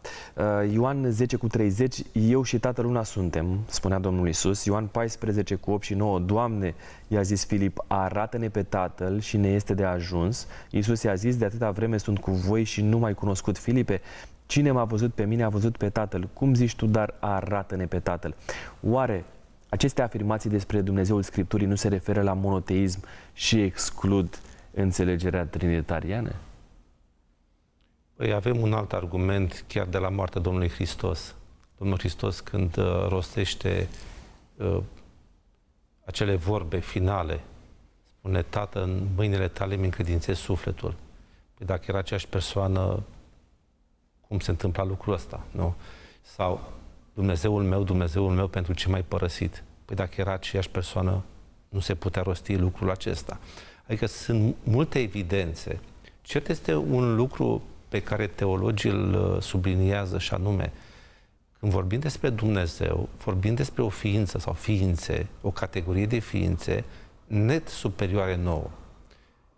[0.72, 4.66] Ioan 10 cu 30, eu și Tatăl una suntem, spunea Domnul Isus.
[4.66, 6.76] Ioan 14 cu 8 și 9, Doamne,
[7.08, 10.48] i-a zis Filip, arată-ne pe Tatăl și ne este de ajuns.
[10.72, 14.02] Isus i-a zis, de atâta vreme sunt cu voi și nu mai cunoscut Filipe,
[14.48, 16.30] Cine m-a văzut pe mine a văzut pe Tatăl.
[16.34, 18.36] Cum zici tu, dar arată-ne pe Tatăl?
[18.82, 19.26] Oare
[19.70, 24.40] aceste afirmații despre Dumnezeul Scripturii nu se referă la monoteism și exclud
[24.72, 26.36] înțelegerea trinitariană?
[28.16, 31.36] Păi avem un alt argument chiar de la moartea Domnului Hristos.
[31.78, 33.88] Domnul Hristos când uh, rostește
[34.56, 34.80] uh,
[36.06, 37.40] acele vorbe finale,
[38.18, 40.96] spune, Tată, în mâinile tale mi încredințez sufletul.
[41.58, 43.04] Păi dacă era aceeași persoană,
[44.28, 45.76] cum se întâmplă lucrul ăsta, nu?
[46.22, 46.72] Sau
[47.14, 49.64] Dumnezeul meu, Dumnezeul meu, pentru ce mai părăsit?
[49.86, 51.24] Păi dacă era aceeași persoană,
[51.70, 53.40] nu se putea rosti lucrul acesta.
[53.88, 55.80] Adică sunt multe evidențe.
[56.22, 60.74] Cert este un lucru pe care teologii îl uh, subliniază și anume,
[61.60, 66.84] când vorbim despre Dumnezeu, vorbim despre o ființă sau ființe, o categorie de ființe
[67.28, 68.70] net superioare nouă.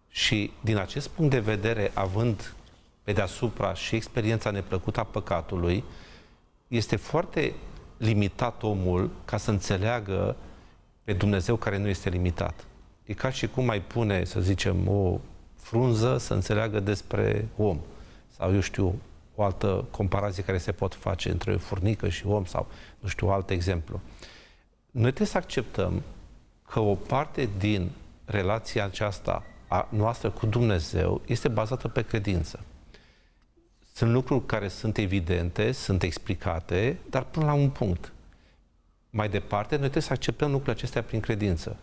[0.09, 2.53] Și din acest punct de vedere, având
[3.03, 5.83] pe deasupra și experiența neplăcută a păcatului,
[6.67, 7.53] este foarte
[7.97, 10.35] limitat omul ca să înțeleagă
[11.03, 12.65] pe Dumnezeu care nu este limitat.
[13.05, 15.19] E ca și cum mai pune, să zicem, o
[15.55, 17.79] frunză să înțeleagă despre om.
[18.27, 19.01] Sau, eu știu,
[19.35, 22.67] o altă comparație care se pot face între furnică și om sau,
[22.99, 24.01] nu știu, alt exemplu.
[24.91, 26.01] Noi trebuie să acceptăm
[26.67, 27.91] că o parte din
[28.25, 32.59] relația aceasta a noastră cu Dumnezeu este bazată pe credință.
[33.99, 38.11] Sunt lucruri care sunt evidente, sunt explicate, dar până la un punct.
[39.09, 41.77] Mai departe, noi trebuie să acceptăm lucrurile acestea prin credință.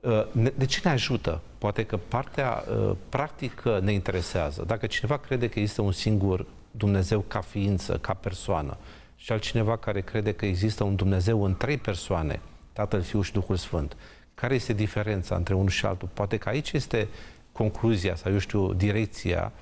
[0.00, 1.40] Uh, de ce ne ajută?
[1.58, 4.64] Poate că partea uh, practică ne interesează.
[4.66, 8.76] Dacă cineva crede că există un singur Dumnezeu ca ființă, ca persoană,
[9.16, 12.40] și altcineva care crede că există un Dumnezeu în trei persoane,
[12.72, 13.96] Tatăl, Fiul și Duhul Sfânt,
[14.34, 16.08] care este diferența între unul și altul?
[16.12, 17.08] Poate că aici este
[17.52, 19.52] concluzia sau, eu știu, direcția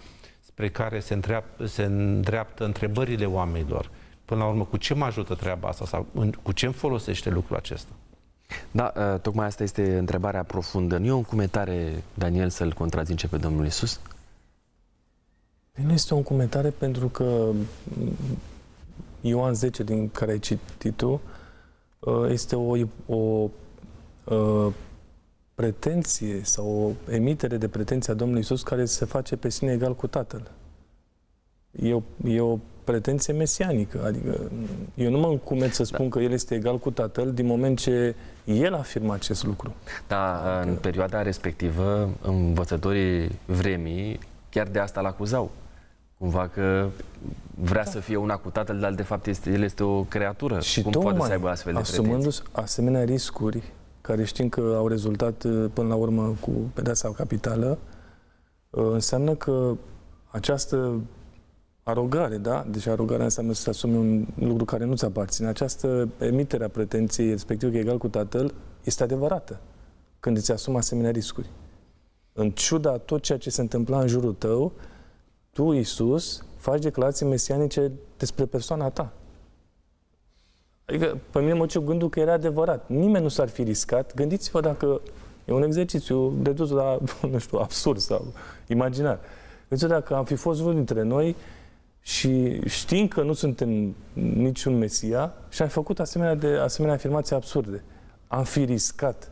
[0.61, 3.91] spre care se, îndreaptă, se îndreaptă întrebările oamenilor.
[4.25, 6.07] Până la urmă, cu ce mă ajută treaba asta sau
[6.43, 7.91] cu ce îmi folosește lucrul acesta?
[8.71, 10.99] Da, ă, tocmai asta este întrebarea profundă.
[10.99, 14.01] Nu e un comentare, Daniel, să-l contrazice pe Domnul Isus?
[15.73, 17.51] Păi nu este un comentare pentru că
[19.21, 21.21] Ioan 10, din care ai citit tu,
[22.07, 23.51] ă, este o, o
[24.25, 24.73] uh,
[25.61, 29.95] pretenție sau o emitere de pretenție a Domnului Isus care se face pe sine egal
[29.95, 30.51] cu Tatăl.
[31.71, 34.05] E o, e o pretenție mesianică.
[34.05, 34.51] Adică
[34.95, 36.17] eu nu mă încumet să spun da.
[36.17, 39.75] că El este egal cu Tatăl din moment ce El afirmă acest lucru.
[40.09, 44.19] Da, în perioada respectivă, învățătorii vremii
[44.49, 45.51] chiar de asta l-acuzau.
[46.19, 46.89] Cumva că
[47.55, 47.91] vrea da.
[47.91, 50.61] să fie una cu tatăl, dar de fapt este, el este o creatură.
[50.61, 53.63] Și Cum poate să aibă astfel de asumându-se asemenea riscuri
[54.11, 57.79] care știm că au rezultat uh, până la urmă cu pedeapsa capitală,
[58.71, 59.77] uh, înseamnă că
[60.31, 61.01] această
[61.83, 62.67] arogare, da?
[62.71, 65.49] Deci arogarea înseamnă să asumi un lucru care nu-ți aparține.
[65.49, 69.61] Această emitere a pretenției, respectiv că e egal cu tatăl, este adevărată
[70.21, 71.51] când îți asumi asemenea riscuri.
[72.33, 74.73] În ciuda tot ceea ce se întâmpla în jurul tău,
[75.53, 79.13] tu, Isus, faci declarații mesianice despre persoana ta.
[80.91, 82.89] Adică, pe mine mă ce gândul că era adevărat.
[82.89, 84.15] Nimeni nu s-ar fi riscat.
[84.15, 85.01] Gândiți-vă dacă
[85.45, 86.99] e un exercițiu redus la,
[87.31, 88.33] nu știu, absurd sau
[88.67, 89.19] imaginar.
[89.69, 91.37] Gândiți-vă dacă am fi fost unul dintre noi
[92.01, 97.85] și știm că nu suntem niciun Mesia și am făcut asemenea, de, asemenea afirmații absurde.
[98.27, 99.29] Am fi riscat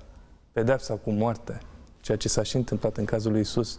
[0.52, 1.60] pedepsa cu moarte,
[2.00, 3.78] ceea ce s-a și întâmplat în cazul lui Isus,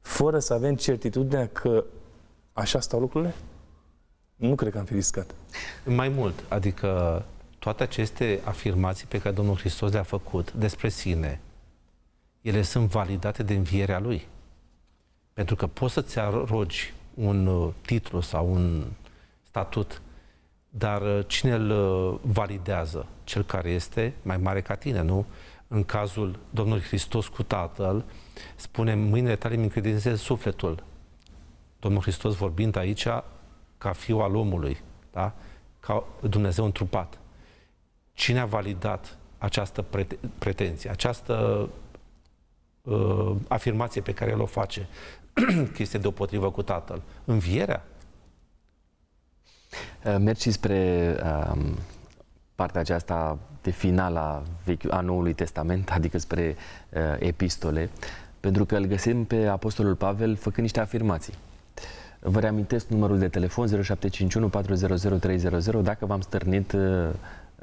[0.00, 1.84] fără să avem certitudinea că
[2.52, 3.34] așa stau lucrurile?
[4.36, 5.34] Nu cred că am fi riscat.
[5.84, 7.24] Mai mult, adică
[7.58, 11.40] toate aceste afirmații pe care Domnul Hristos le-a făcut despre sine,
[12.40, 14.26] ele sunt validate de învierea Lui.
[15.32, 18.84] Pentru că poți să-ți arogi un uh, titlu sau un
[19.42, 20.02] statut,
[20.68, 23.06] dar uh, cine îl uh, validează?
[23.24, 25.26] Cel care este mai mare ca tine, nu?
[25.68, 28.04] În cazul Domnului Hristos cu Tatăl,
[28.56, 30.82] spune, mâinile tale mi încredințez sufletul.
[31.80, 33.06] Domnul Hristos vorbind aici,
[33.78, 34.82] ca fiu al omului,
[35.12, 35.32] da?
[35.80, 37.18] ca Dumnezeu întrupat.
[38.12, 41.68] Cine a validat această prete- pretenție, această
[42.82, 44.88] uh, afirmație pe care el o face,
[45.74, 47.02] că este deopotrivă cu Tatăl?
[47.24, 47.84] Învierea?
[50.04, 51.60] Uh, mergi spre uh,
[52.54, 56.56] partea aceasta de final a, vechi, a Noului Testament, adică spre
[56.90, 57.90] uh, epistole,
[58.40, 61.34] pentru că îl găsim pe Apostolul Pavel făcând niște afirmații.
[62.26, 65.76] Vă reamintesc numărul de telefon 0751 400 300.
[65.82, 67.08] Dacă v-am stărnit uh,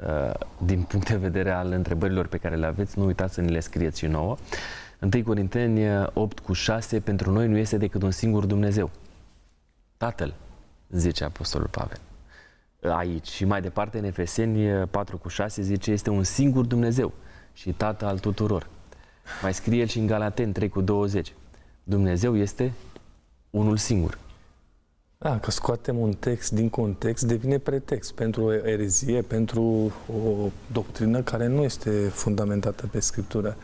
[0.06, 3.50] uh, din punct de vedere al întrebărilor pe care le aveți, nu uitați să ni
[3.50, 4.36] le scrieți și nouă.
[5.14, 8.90] 1 Corinteni 8 cu 6, pentru noi nu este decât un singur Dumnezeu.
[9.96, 10.34] Tatăl,
[10.90, 11.98] zice Apostolul Pavel.
[12.82, 17.12] Aici și mai departe în Efeseni 4 cu 6 zice este un singur Dumnezeu
[17.52, 18.66] și Tată al tuturor.
[19.42, 21.32] Mai scrie el și în Galaten 3 cu 20.
[21.84, 22.72] Dumnezeu este
[23.50, 24.18] unul singur.
[25.22, 31.22] Da, că scoatem un text din context, devine pretext pentru o erezie, pentru o doctrină
[31.22, 33.56] care nu este fundamentată pe Scriptură.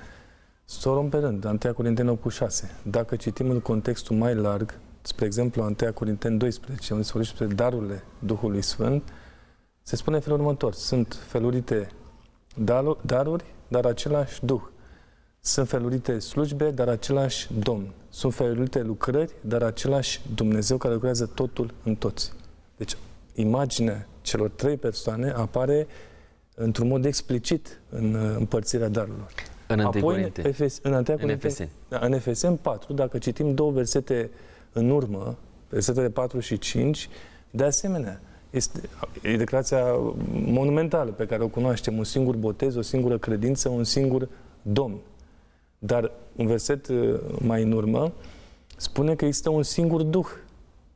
[0.65, 2.71] Să o luăm pe rând, 1 Corinteni 8 cu 6.
[2.83, 7.57] Dacă citim în contextul mai larg, spre exemplu 1 Corinteni 12, unde se vorbește despre
[7.57, 9.03] darurile Duhului Sfânt,
[9.83, 10.73] se spune în felul următor.
[10.73, 11.89] Sunt felurite
[13.01, 14.63] daruri, dar același Duh.
[15.41, 17.93] Sunt felurite slujbe, dar același Domn.
[18.19, 22.33] Sunt felurite lucrări, dar același Dumnezeu care lucrează totul în toți.
[22.77, 22.97] Deci,
[23.35, 25.87] imaginea celor trei persoane apare
[26.55, 29.33] într-un mod explicit în uh, împărțirea darurilor.
[29.67, 30.33] În Apoi,
[30.83, 31.39] în, în, în,
[32.01, 34.31] în FSN 4, dacă citim două versete
[34.73, 35.37] în urmă,
[35.69, 37.09] versetele 4 și 5,
[37.51, 38.81] de asemenea, este
[39.23, 39.85] e declarația
[40.31, 44.29] monumentală pe care o cunoaștem, un singur botez, o singură credință, un singur
[44.63, 44.99] Domn.
[45.79, 48.13] Dar un verset uh, mai în urmă
[48.77, 50.27] spune că există un singur Duh.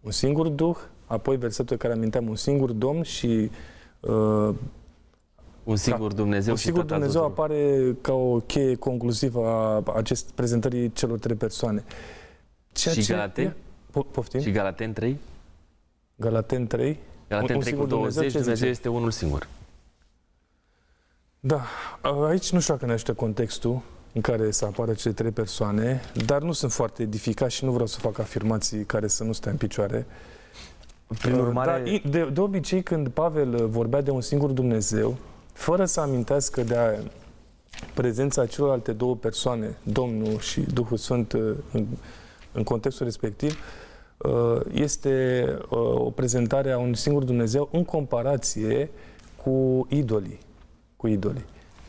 [0.01, 3.51] Un singur Duh, apoi versetul care aminteam, un singur Domn și
[4.01, 4.55] uh,
[5.64, 11.18] un sigur Dumnezeu un sigur Dumnezeu apare ca o cheie conclusivă a acest prezentării celor
[11.18, 11.85] trei persoane.
[12.73, 13.12] Ceea și ce...
[13.12, 13.57] Galaten?
[14.11, 14.40] Poftim?
[14.40, 15.18] Și Galaten 3?
[16.16, 16.99] Galaten 3?
[17.29, 19.49] Galaten 3 cu 20, Dumnezeu, Dumnezeu este unul singur.
[21.40, 21.61] Da,
[22.29, 26.42] aici nu știu dacă ne ajută contextul în care să apară cele trei persoane, dar
[26.42, 29.57] nu sunt foarte edificat și nu vreau să fac afirmații care să nu stea în
[29.57, 30.07] picioare.
[31.18, 31.70] Prin urmare...
[31.70, 35.16] Dar, de, de obicei, când Pavel vorbea de un singur Dumnezeu,
[35.53, 36.77] fără să amintească de
[37.94, 41.33] prezența celorlalte două persoane, Domnul și Duhul Sfânt,
[41.72, 41.87] în,
[42.53, 43.59] în contextul respectiv,
[44.16, 48.90] uh, este uh, o prezentare a unui singur Dumnezeu în comparație
[49.44, 50.38] cu idolii.
[50.96, 51.44] Cu idolii.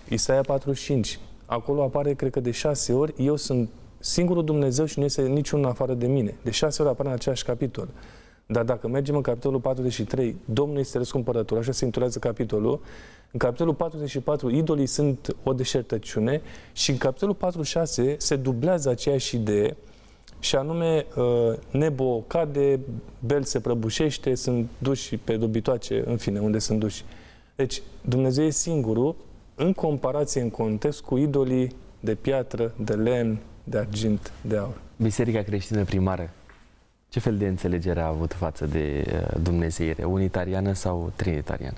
[0.09, 1.19] Isaia 45.
[1.53, 5.65] Acolo apare, cred că de șase ori, eu sunt singurul Dumnezeu și nu este niciun
[5.65, 6.35] afară de mine.
[6.43, 7.87] De șase ori apare în același capitol.
[8.45, 12.81] Dar dacă mergem în capitolul 43, Domnul este răscumpărător, așa se intulează capitolul,
[13.31, 19.77] în capitolul 44, idolii sunt o deșertăciune și în capitolul 46 se dublează aceeași idee
[20.39, 22.79] și anume uh, Nebo cade,
[23.19, 27.03] Bel se prăbușește, sunt duși pe dobitoace, în fine, unde sunt duși.
[27.55, 29.15] Deci Dumnezeu e singurul
[29.55, 34.81] în comparație, în context cu idolii de piatră, de lemn, de argint, de aur.
[34.95, 36.29] Biserica creștină primară,
[37.09, 40.03] ce fel de înțelegere a avut față de uh, Dumnezeire?
[40.03, 41.77] Unitariană sau trinitariană?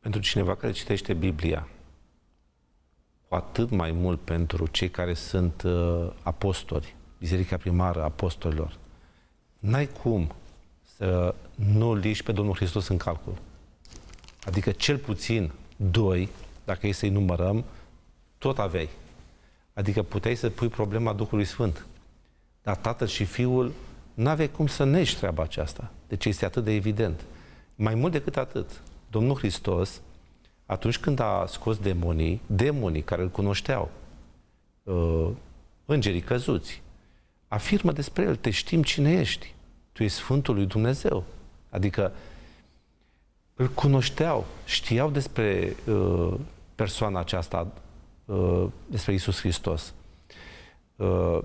[0.00, 1.68] Pentru cineva care citește Biblia,
[3.28, 8.78] cu atât mai mult pentru cei care sunt uh, apostoli, Biserica Primară Apostolilor,
[9.58, 10.32] n-ai cum
[10.96, 13.34] să nu liși pe Domnul Hristos în calcul.
[14.44, 16.28] Adică cel puțin doi,
[16.64, 17.64] dacă e să-i numărăm,
[18.38, 18.88] tot aveai.
[19.74, 21.86] Adică puteai să pui problema Duhului Sfânt.
[22.62, 23.72] Dar Tatăl și Fiul
[24.14, 25.90] n-aveai cum să nești treaba aceasta.
[26.08, 27.24] Deci este atât de evident.
[27.74, 30.00] Mai mult decât atât, Domnul Hristos,
[30.66, 33.90] atunci când a scos demonii, demonii care îl cunoșteau,
[34.82, 35.28] uh,
[35.84, 36.82] îngerii căzuți,
[37.48, 39.54] afirmă despre el, te știm cine ești.
[39.92, 41.24] Tu ești Sfântul lui Dumnezeu.
[41.70, 42.12] Adică
[43.60, 46.34] îl cunoșteau, știau despre uh,
[46.74, 47.72] persoana aceasta,
[48.24, 49.94] uh, despre Isus Hristos.
[50.96, 51.38] Uh,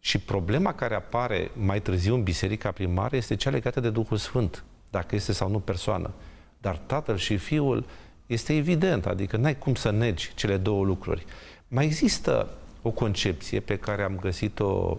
[0.00, 4.64] și problema care apare mai târziu în biserica primară este cea legată de Duhul Sfânt,
[4.90, 6.10] dacă este sau nu persoană.
[6.58, 7.84] Dar Tatăl și Fiul
[8.26, 11.24] este evident, adică n-ai cum să negi cele două lucruri.
[11.68, 12.48] Mai există
[12.82, 14.98] o concepție pe care am găsit-o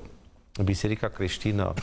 [0.56, 1.74] în biserica creștină,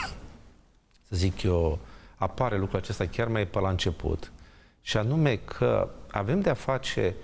[1.09, 1.79] să zic eu,
[2.17, 4.33] apare lucrul acesta chiar mai pe la început,
[4.89, 7.15] și anume că avem de-a face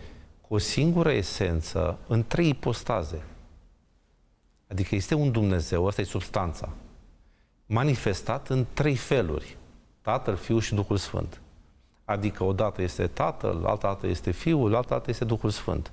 [0.40, 3.22] cu o singură esență în trei ipostaze.
[4.70, 6.68] Adică este un Dumnezeu, asta e substanța,
[7.66, 9.56] manifestat în trei feluri.
[10.00, 11.40] Tatăl, Fiul și Duhul Sfânt.
[12.04, 15.92] Adică odată este Tatăl, altă dată este Fiul, altă dată este Duhul Sfânt.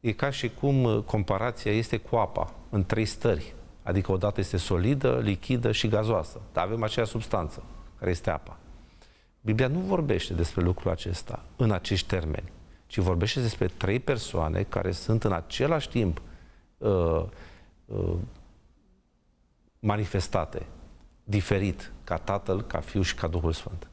[0.00, 3.54] E ca și cum uh, comparația este cu apa, în trei stări.
[3.82, 6.40] Adică odată este solidă, lichidă și gazoasă.
[6.52, 7.62] Dar avem aceeași substanță,
[7.98, 8.58] care este apa.
[9.48, 12.52] Biblia nu vorbește despre lucrul acesta în acești termeni,
[12.86, 16.20] ci vorbește despre trei persoane care sunt în același timp
[16.78, 17.24] uh,
[17.84, 18.14] uh,
[19.78, 20.66] manifestate,
[21.24, 23.88] diferit, ca Tatăl, ca Fiul și ca Duhul Sfânt.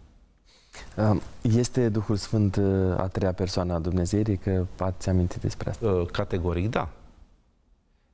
[0.97, 5.87] Um, este Duhul Sfânt uh, a treia persoană a Dumnezeirii, că ați amintit despre asta?
[5.87, 6.89] Uh, categoric, da.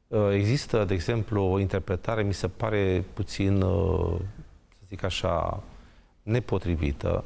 [0.08, 5.64] Uh, există, de exemplu, o interpretare, mi se pare puțin, să zic așa,
[6.24, 7.24] nepotrivită,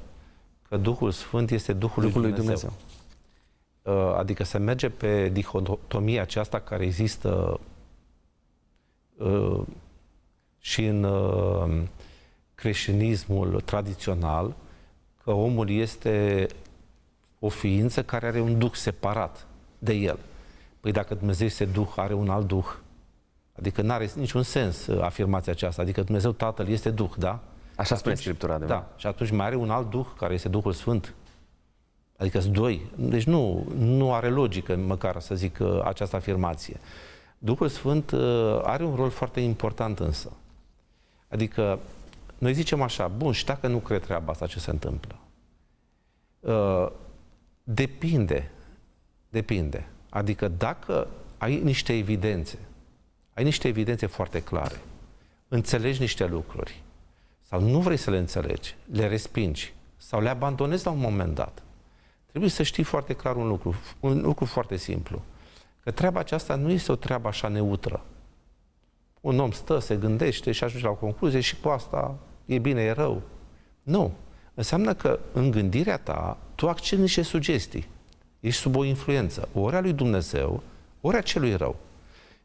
[0.70, 2.74] că Duhul Sfânt este Duhul, Duhul lui Dumnezeu.
[3.84, 4.16] Dumnezeu.
[4.18, 7.60] Adică se merge pe dihotomia aceasta care există
[10.60, 11.08] și în
[12.56, 14.56] creștinismul tradițional,
[15.24, 16.48] că omul este
[17.40, 19.48] o ființă care are un duh separat
[19.80, 20.20] de el.
[20.80, 22.66] Păi dacă Dumnezeu este duh, are un alt duh.
[23.58, 25.82] Adică nu are niciun sens uh, afirmația aceasta.
[25.82, 27.40] Adică Dumnezeu Tatăl este duh, da?
[27.76, 28.88] Așa spune Scriptura, de Da.
[28.96, 31.14] Și atunci mai are un alt duh care este Duhul Sfânt.
[32.18, 32.86] Adică sunt doi.
[32.96, 36.80] Deci nu, nu are logică măcar să zic uh, această afirmație.
[37.38, 40.32] Duhul Sfânt uh, are un rol foarte important însă.
[41.28, 41.80] Adică
[42.38, 45.16] noi zicem așa, bun, și dacă nu cred treaba asta, ce se întâmplă?
[46.40, 46.88] Uh,
[47.64, 48.52] depinde.
[49.30, 49.88] Depinde.
[50.10, 51.08] Adică dacă
[51.38, 52.60] ai niște evidențe,
[53.34, 54.82] ai niște evidențe foarte clare,
[55.48, 56.84] înțelegi niște lucruri
[57.48, 61.64] sau nu vrei să le înțelegi, le respingi sau le abandonezi la un moment dat,
[62.30, 65.22] trebuie să știi foarte clar un lucru, un lucru foarte simplu,
[65.84, 68.06] că treaba aceasta nu este o treabă așa neutră.
[69.22, 72.16] Un om stă, se gândește și ajunge la o concluzie și cu asta
[72.46, 73.22] e bine, e rău.
[73.84, 74.14] Nu.
[74.54, 77.88] Înseamnă că în gândirea ta tu accepti niște sugestii.
[78.40, 80.64] Ești sub o influență, ori a lui Dumnezeu,
[81.02, 81.76] ori a celui rău.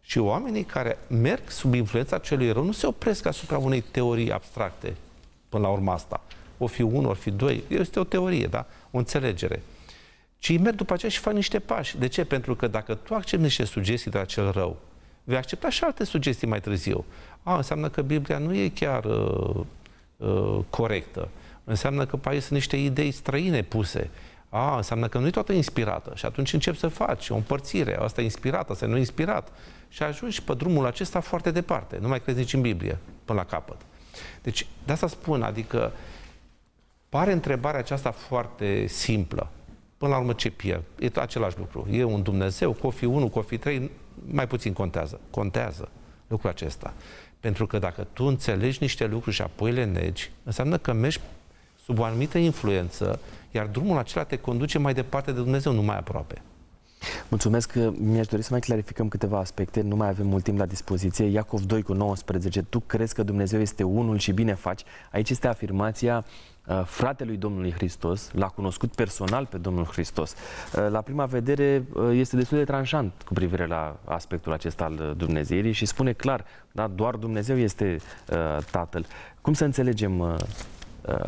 [0.01, 4.97] Și oamenii care merg sub influența celui rău nu se opresc asupra unei teorii abstracte,
[5.49, 6.23] până la urmă asta.
[6.59, 7.63] O fi unul, o fi doi.
[7.69, 8.67] Este o teorie, da?
[8.91, 9.63] O înțelegere.
[10.39, 11.99] Ci merg după aceea și fac niște pași.
[11.99, 12.25] De ce?
[12.25, 14.77] Pentru că dacă tu accepti niște sugestii de la cel rău,
[15.25, 17.05] vei accepta și alte sugestii mai târziu.
[17.43, 19.61] A, înseamnă că Biblia nu e chiar uh,
[20.17, 21.29] uh, corectă.
[21.65, 24.11] Înseamnă că pe sunt niște idei străine puse.
[24.49, 26.13] A, înseamnă că nu e toată inspirată.
[26.15, 27.97] Și atunci încep să faci o împărțire.
[27.97, 29.53] Asta e inspirată, asta nu e inspirat.
[29.91, 31.99] Și ajungi pe drumul acesta foarte departe.
[32.01, 33.77] Nu mai crezi nici în Biblie, până la capăt.
[34.43, 35.93] Deci, de asta spun, adică
[37.09, 39.49] pare întrebarea aceasta foarte simplă.
[39.99, 40.83] Până la urmă ce pierd?
[40.99, 41.87] E același lucru.
[41.91, 43.91] E un Dumnezeu, cofi 1, cofi 3,
[44.31, 45.21] mai puțin contează.
[45.31, 45.89] Contează
[46.27, 46.95] lucrul acesta.
[47.41, 51.21] Pentru că dacă tu înțelegi niște lucruri și apoi le negi, înseamnă că mergi
[51.85, 53.21] sub o anumită influență,
[53.51, 56.43] iar drumul acela te conduce mai departe de Dumnezeu, nu mai aproape.
[57.29, 57.75] Mulțumesc.
[57.99, 59.81] Mi-aș dori să mai clarificăm câteva aspecte.
[59.81, 61.25] Nu mai avem mult timp la dispoziție.
[61.25, 62.63] Iacov 2 cu 19.
[62.63, 64.83] Tu crezi că Dumnezeu este unul și bine faci.
[65.13, 66.25] Aici este afirmația
[66.67, 70.35] uh, fratelui Domnului Hristos, l-a cunoscut personal pe Domnul Hristos.
[70.77, 75.15] Uh, la prima vedere uh, este destul de tranșant cu privire la aspectul acesta al
[75.17, 77.97] Dumnezeirii și spune clar, da, doar Dumnezeu este
[78.71, 79.07] Tatăl.
[79.41, 80.35] Cum să înțelegem Uh,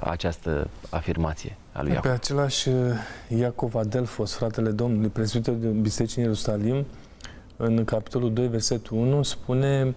[0.01, 2.11] această afirmație a lui Iacov.
[2.11, 2.93] Pe același uh,
[3.29, 6.87] Iacov Adelfos, fratele Domnului, prezbitor de Bisericii în Ierusalim,
[7.57, 9.95] în capitolul 2, versetul 1, spune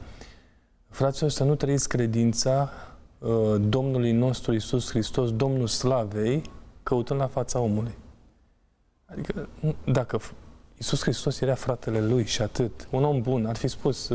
[0.89, 2.69] Fraților, să nu trăiți credința
[3.17, 6.41] uh, Domnului nostru Isus Hristos, Domnul Slavei,
[6.84, 7.95] căutând la fața omului.
[9.05, 9.49] Adică,
[9.86, 10.19] dacă
[10.78, 14.11] Isus Hristos era fratele lui și atât, un om bun, ar fi spus,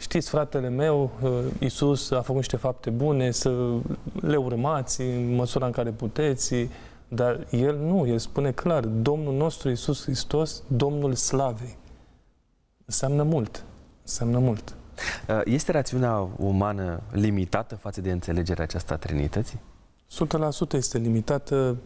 [0.00, 3.74] știți, fratele meu, uh, Iisus a făcut niște fapte bune, să
[4.20, 6.54] le urmați în măsura în care puteți,
[7.08, 11.76] dar el nu, el spune clar, Domnul nostru Iisus Hristos, Domnul Slavei.
[12.84, 13.64] Înseamnă mult,
[14.02, 14.74] înseamnă mult.
[15.28, 19.60] Uh, este rațiunea umană limitată față de înțelegerea aceasta a Trinității?
[20.68, 21.76] 100% este limitată.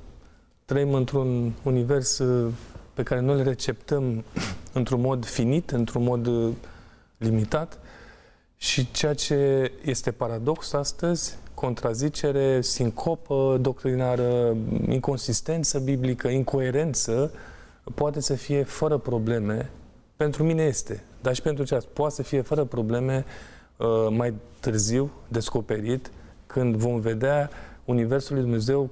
[0.65, 2.53] Trăim într-un univers uh,
[2.95, 4.25] pe care noi le receptăm
[4.73, 6.31] într-un mod finit, într-un mod
[7.17, 7.79] limitat
[8.57, 14.57] și ceea ce este paradox astăzi, contrazicere, sincopă doctrinară,
[14.89, 17.33] inconsistență biblică, incoerență,
[17.95, 19.71] poate să fie fără probleme.
[20.17, 21.93] Pentru mine este, dar și pentru ceilalți.
[21.93, 23.25] Poate să fie fără probleme
[23.77, 26.11] uh, mai târziu descoperit,
[26.47, 27.51] când vom vedea
[27.85, 28.91] Universul lui Dumnezeu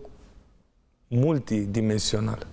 [1.08, 2.46] multidimensional.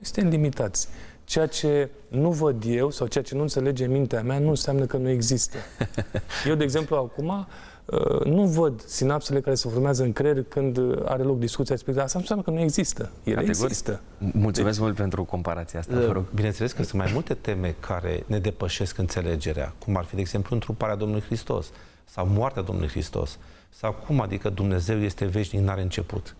[0.00, 0.88] Suntem limitați
[1.24, 4.96] ceea ce nu văd eu sau ceea ce nu înțelege mintea mea nu înseamnă că
[4.96, 5.56] nu există.
[6.48, 7.46] Eu, de exemplu, acum
[7.84, 12.18] uh, nu văd sinapsele care se formează în creier când are loc discuția despre asta.
[12.18, 13.10] înseamnă că nu există.
[13.24, 13.64] Ele Categoric.
[13.64, 14.00] există.
[14.18, 15.94] Mulțumesc deci, mult pentru comparația asta.
[15.94, 16.24] Vă rog.
[16.34, 20.54] Bineînțeles că sunt mai multe teme care ne depășesc înțelegerea, cum ar fi, de exemplu,
[20.54, 21.70] întruparea Domnului Hristos
[22.04, 23.38] sau moartea Domnului Hristos.
[23.68, 26.36] Sau cum, adică Dumnezeu este veșnic, n-are început.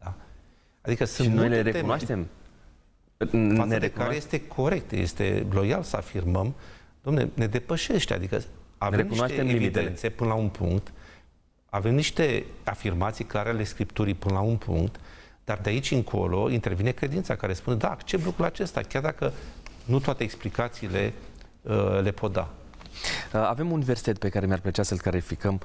[0.00, 0.14] Da?
[0.80, 2.06] Adică sunt și noi le recunoaștem?
[2.06, 2.26] Teme
[3.26, 6.54] față ne de care este corect, este loial să afirmăm,
[7.02, 8.42] domne, ne depășește, adică
[8.78, 10.92] avem niște evidențe până la un punct,
[11.70, 15.00] avem niște afirmații clare ale Scripturii până la un punct,
[15.44, 19.32] dar de aici încolo intervine credința care spune, da, accept lucrul acesta, chiar dacă
[19.84, 21.12] nu toate explicațiile
[21.62, 22.50] uh, le pot da.
[23.32, 25.60] Uh, avem un verset pe care mi-ar plăcea să-l clarificăm,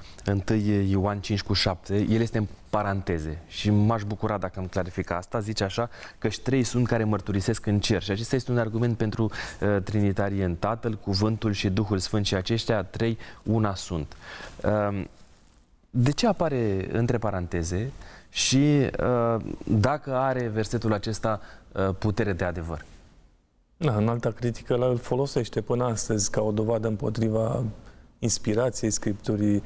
[0.48, 0.58] 1
[0.88, 2.06] Ioan 5 cu 7.
[2.08, 5.40] El este în paranteze și m-aș bucura dacă îmi clarifica asta.
[5.40, 9.30] Zice așa că trei sunt care mărturisesc în cer și acesta este un argument pentru
[9.60, 14.16] uh, Trinitarie în Tatăl, Cuvântul și Duhul Sfânt și aceștia trei una sunt.
[14.64, 15.04] Uh,
[15.90, 17.92] de ce apare între paranteze
[18.30, 21.40] și uh, dacă are versetul acesta
[21.72, 22.84] uh, putere de adevăr?
[23.84, 27.64] Da, în alta critică îl folosește până astăzi ca o dovadă împotriva
[28.18, 29.62] inspirației Scripturii,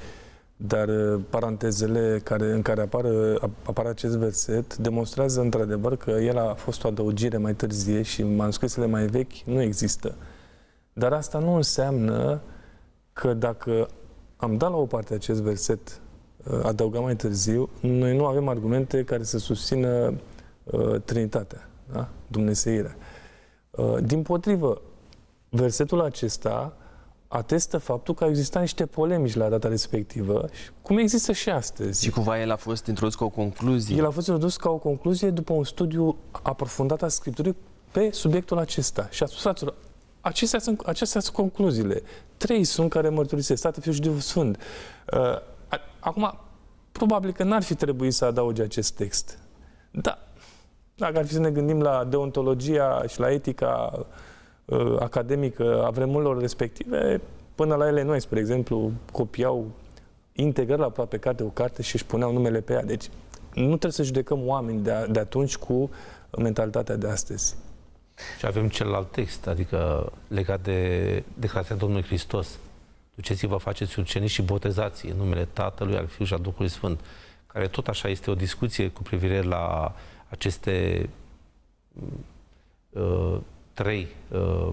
[0.56, 6.54] dar uh, parantezele care, în care apare, apare acest verset demonstrează într-adevăr că el a
[6.54, 10.14] fost o adăugire mai târzie și manuscrisele mai vechi nu există.
[10.92, 12.40] Dar asta nu înseamnă
[13.12, 13.88] că dacă
[14.36, 16.00] am dat la o parte acest verset
[16.44, 20.14] uh, adăugat mai târziu, noi nu avem argumente care să susțină
[20.64, 22.08] uh, Trinitatea, da?
[22.26, 22.96] Dumnezeirea.
[23.79, 24.81] Uh, din potrivă,
[25.49, 26.76] versetul acesta
[27.29, 30.49] atestă faptul că au existat niște polemici la data respectivă,
[30.83, 32.05] cum există și astăzi.
[32.05, 33.97] Și cumva el a fost introdus ca o concluzie.
[33.97, 37.57] El a fost introdus ca o concluzie după un studiu aprofundat al Scripturii
[37.91, 39.09] pe subiectul acesta.
[39.11, 39.74] Și a spus, fraților,
[40.20, 42.03] acestea sunt, acestea sunt concluziile.
[42.37, 44.61] Trei sunt care mărturisesc, Tată, Fiul și Duhul Sfânt.
[45.12, 45.20] Uh,
[45.99, 46.39] acum,
[46.93, 49.39] probabil că n-ar fi trebuit să adauge acest text.
[49.91, 50.28] Da,
[50.99, 54.07] dacă ar fi să ne gândim la deontologia și la etica
[54.64, 57.20] uh, academică a vremurilor respective,
[57.55, 59.66] până la ele noi, spre exemplu, copiau
[60.32, 62.84] integral aproape carte cu carte și își puneau numele pe ea.
[62.84, 63.09] Deci
[63.55, 65.90] nu trebuie să judecăm oameni de, a, de atunci cu
[66.38, 67.57] mentalitatea de astăzi.
[68.38, 72.59] Și avem celălalt text, adică legat de declarația Domnului Hristos.
[73.14, 77.01] Duceți-vă, faceți ucenici și botezați în numele Tatălui, al Fiului și al Duhului Sfânt,
[77.46, 79.94] care tot așa este o discuție cu privire la
[80.29, 81.09] aceste
[82.91, 83.39] uh,
[83.72, 84.68] trei uh,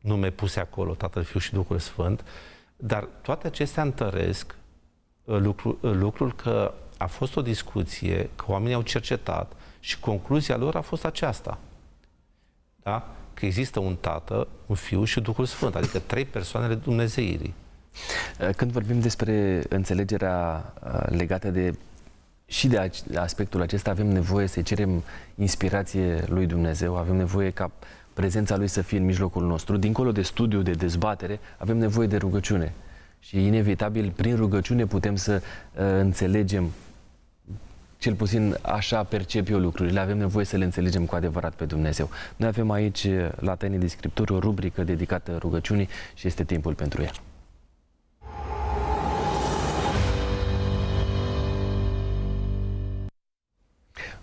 [0.00, 2.24] nume puse acolo, Tatăl, Fiul și Duhul Sfânt,
[2.76, 4.54] dar toate acestea întăresc
[5.24, 10.56] uh, lucru, uh, lucrul că a fost o discuție, că oamenii au cercetat și concluzia
[10.56, 11.58] lor a fost aceasta.
[12.82, 13.08] Da?
[13.34, 17.54] Că există un Tată, un Fiu și Duhul Sfânt, adică trei persoanele Dumnezeirii.
[18.40, 20.72] Uh, când vorbim despre înțelegerea
[21.06, 21.74] legată de
[22.54, 25.02] și de aspectul acesta avem nevoie să cerem
[25.34, 27.70] inspirație lui Dumnezeu, avem nevoie ca
[28.12, 29.76] prezența lui să fie în mijlocul nostru.
[29.76, 32.72] Dincolo de studiu, de dezbatere, avem nevoie de rugăciune.
[33.18, 36.70] Și inevitabil, prin rugăciune putem să uh, înțelegem
[37.98, 42.10] cel puțin așa percep eu lucrurile, avem nevoie să le înțelegem cu adevărat pe Dumnezeu.
[42.36, 47.02] Noi avem aici, la Tainii de Scripturi, o rubrică dedicată rugăciunii și este timpul pentru
[47.02, 47.10] ea.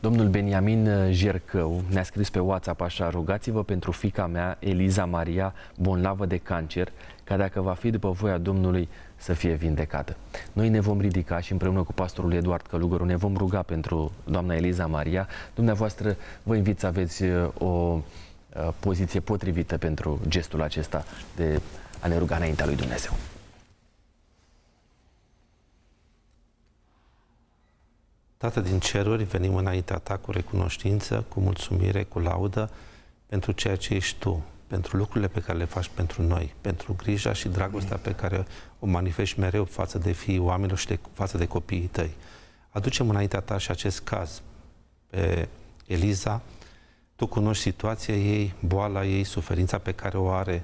[0.02, 6.26] Domnul Beniamin Jercău ne-a scris pe WhatsApp așa, rugați-vă pentru fica mea, Eliza Maria, bonlavă
[6.26, 6.92] de cancer,
[7.24, 10.16] ca dacă va fi după voia Domnului să fie vindecată.
[10.54, 14.56] Noi ne vom ridica și împreună cu pastorul Eduard Călugăru ne vom ruga pentru doamna
[14.56, 15.28] Eliza Maria.
[15.56, 21.04] Dumneavoastră vă invit să aveți uh, o uh, poziție potrivită pentru gestul acesta
[21.36, 21.62] de
[22.00, 23.12] a ne ruga înaintea lui Dumnezeu.
[28.42, 32.70] Tată din ceruri, venim înaintea ta cu recunoștință, cu mulțumire, cu laudă
[33.26, 37.34] pentru ceea ce ești tu, pentru lucrurile pe care le faci pentru noi, pentru grija
[37.34, 38.46] și dragostea pe care
[38.80, 42.12] o manifesti mereu față de fiii oamenilor și de, față de copiii tăi.
[42.70, 44.42] Aducem înaintea ta și acest caz
[45.08, 45.48] pe
[45.88, 46.42] Eliza.
[47.16, 50.64] Tu cunoști situația ei, boala ei, suferința pe care o are.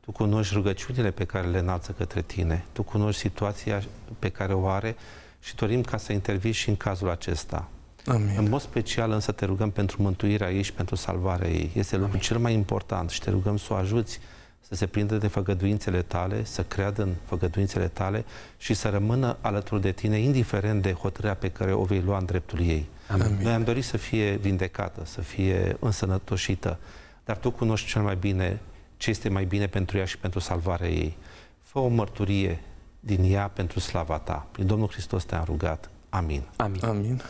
[0.00, 2.64] Tu cunoști rugăciunile pe care le înalță către tine.
[2.72, 3.82] Tu cunoști situația
[4.18, 4.96] pe care o are
[5.42, 7.68] și dorim ca să intervii și în cazul acesta.
[8.06, 8.34] Amin.
[8.36, 11.70] În mod special însă te rugăm pentru mântuirea ei și pentru salvarea ei.
[11.74, 14.20] Este lucrul cel mai important și te rugăm să o ajuți
[14.68, 18.24] să se prindă de făgăduințele tale, să creadă în făgăduințele tale
[18.56, 22.24] și să rămână alături de tine, indiferent de hotărârea pe care o vei lua în
[22.24, 22.88] dreptul ei.
[23.08, 23.38] Amin.
[23.42, 26.78] Noi am dorit să fie vindecată, să fie însănătoșită,
[27.24, 28.60] dar tu cunoști cel mai bine
[28.96, 31.16] ce este mai bine pentru ea și pentru salvarea ei.
[31.62, 32.60] Fă o mărturie
[33.04, 34.46] din ea pentru slava ta.
[34.52, 35.90] Prin Domnul Hristos te-am rugat.
[36.08, 36.42] Amin.
[36.56, 36.84] Amin.
[36.84, 37.22] Amin.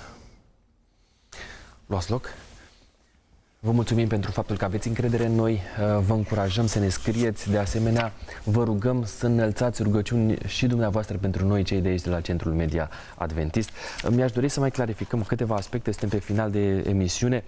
[1.87, 2.29] Luați loc.
[3.61, 7.51] Vă mulțumim pentru faptul că aveți încredere în noi, uh, vă încurajăm să ne scrieți,
[7.51, 8.13] de asemenea
[8.45, 12.53] vă rugăm să înălțați rugăciuni și dumneavoastră pentru noi cei de aici de la Centrul
[12.53, 13.71] Media Adventist.
[14.11, 17.45] Mi-aș dori să mai clarificăm câteva aspecte, suntem pe final de emisiune.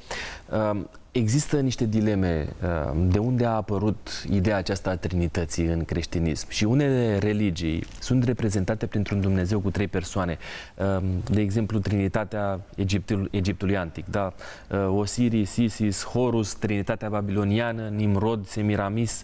[1.14, 2.48] Uh, Există niște dileme.
[2.62, 6.50] Uh, de unde a apărut ideea aceasta a Trinității în creștinism?
[6.50, 10.38] Și unele religii sunt reprezentate printr-un Dumnezeu cu trei persoane.
[10.74, 14.32] Uh, de exemplu, Trinitatea Egiptul, Egiptului Antic, da?
[14.70, 19.22] Uh, Osiris, Isis, Horus, Trinitatea Babiloniană, Nimrod, Semiramis,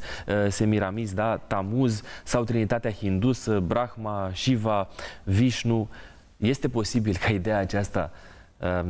[0.48, 1.36] Semiramis, da?
[1.36, 4.88] Tamuz, sau Trinitatea Hindusă, Brahma, Shiva,
[5.24, 5.88] Vishnu.
[6.36, 8.29] Este posibil ca ideea aceasta Ehm,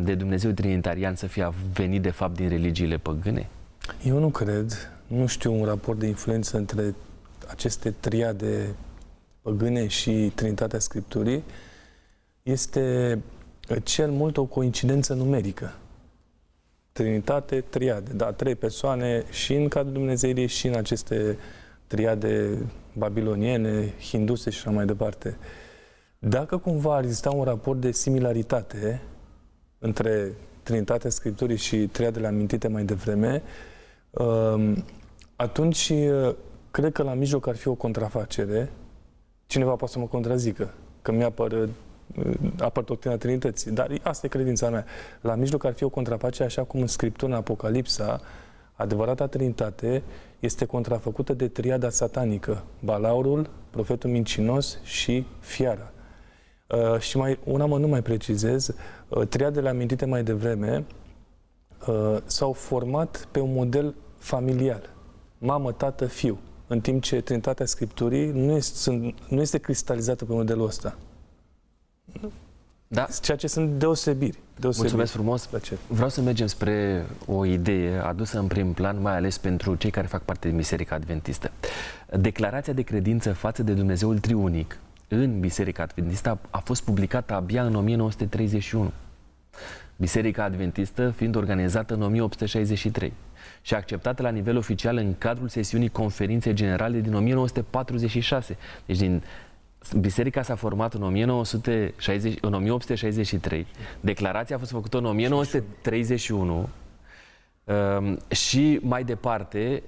[0.02, 3.48] de Dumnezeu trinitarian să fie venit de fapt din religiile păgâne?
[4.04, 4.90] Eu nu cred.
[5.06, 6.94] Nu știu un raport de influență între
[7.48, 8.74] aceste triade
[9.42, 11.42] păgâne și Trinitatea Scripturii.
[12.42, 13.18] Este
[13.82, 15.72] cel mult o coincidență numerică.
[16.92, 21.38] Trinitate, triade, da, trei persoane și în cadrul Dumnezeirii și în aceste
[21.86, 22.58] triade
[22.92, 25.36] babiloniene, hinduse și așa mai departe.
[26.18, 29.02] Dacă cumva ar exista un raport de similaritate,
[29.80, 33.42] între Trinitatea Scripturii și triadele amintite mai devreme,
[34.10, 34.84] um,
[35.36, 36.34] atunci uh,
[36.70, 38.70] cred că la mijloc ar fi o contrafacere.
[39.46, 41.68] Cineva poate să mă contrazică, că mi-apăr uh,
[42.58, 43.70] apăr doctrina Trinității.
[43.70, 44.84] Dar asta e credința mea.
[45.20, 48.20] La mijloc ar fi o contrafacere, așa cum în Scriptură, în Apocalipsa,
[48.74, 50.02] Adevărata Trinitate
[50.38, 55.92] este contrafăcută de triada satanică, balaurul, profetul mincinos și fiara.
[56.74, 58.70] Uh, și mai, una mă nu mai precizez,
[59.08, 60.84] uh, triadele amintite mai devreme
[61.86, 64.90] uh, s-au format pe un model familial.
[65.38, 66.38] Mamă, tată, fiu.
[66.66, 70.96] În timp ce Trinitatea Scripturii nu este, nu este cristalizată pe modelul ăsta.
[72.86, 73.06] Da.
[73.22, 74.38] Ceea ce sunt deosebiri.
[74.56, 74.78] deosebiri.
[74.78, 75.46] Mulțumesc frumos.
[75.46, 75.80] Plăcere.
[75.86, 80.06] Vreau să mergem spre o idee adusă în prim plan, mai ales pentru cei care
[80.06, 81.50] fac parte din Biserica Adventistă.
[82.18, 84.78] Declarația de credință față de Dumnezeul Triunic
[85.12, 88.92] în Biserica Adventistă a fost publicată abia în 1931.
[89.96, 93.12] Biserica Adventistă fiind organizată în 1863
[93.62, 98.56] și acceptată la nivel oficial în cadrul sesiunii conferinței generale din 1946.
[98.86, 99.22] Deci din
[100.00, 103.66] Biserica s-a format în, 1960, în 1863,
[104.00, 106.68] declarația a fost făcută în 1931
[107.64, 109.82] um, și mai departe,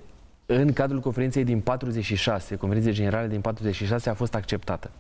[0.47, 4.91] în cadrul conferinței din 46, conferinței generale din 46 a fost acceptată.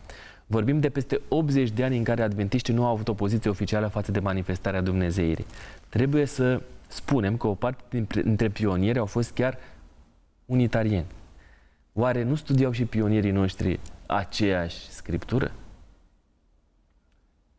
[0.46, 3.86] Vorbim de peste 80 de ani în care adventiștii nu au avut o poziție oficială
[3.86, 5.46] față de manifestarea Dumnezeirii.
[5.88, 9.58] Trebuie să spunem că o parte dintre pionieri au fost chiar
[10.44, 11.06] unitarieni.
[11.92, 15.52] Oare nu studiau și pionierii noștri aceeași scriptură?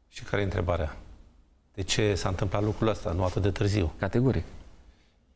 [0.10, 0.98] Și care e întrebarea?
[1.74, 3.94] De ce s-a întâmplat lucrul ăsta, nu atât de târziu?
[4.00, 4.44] Categoric.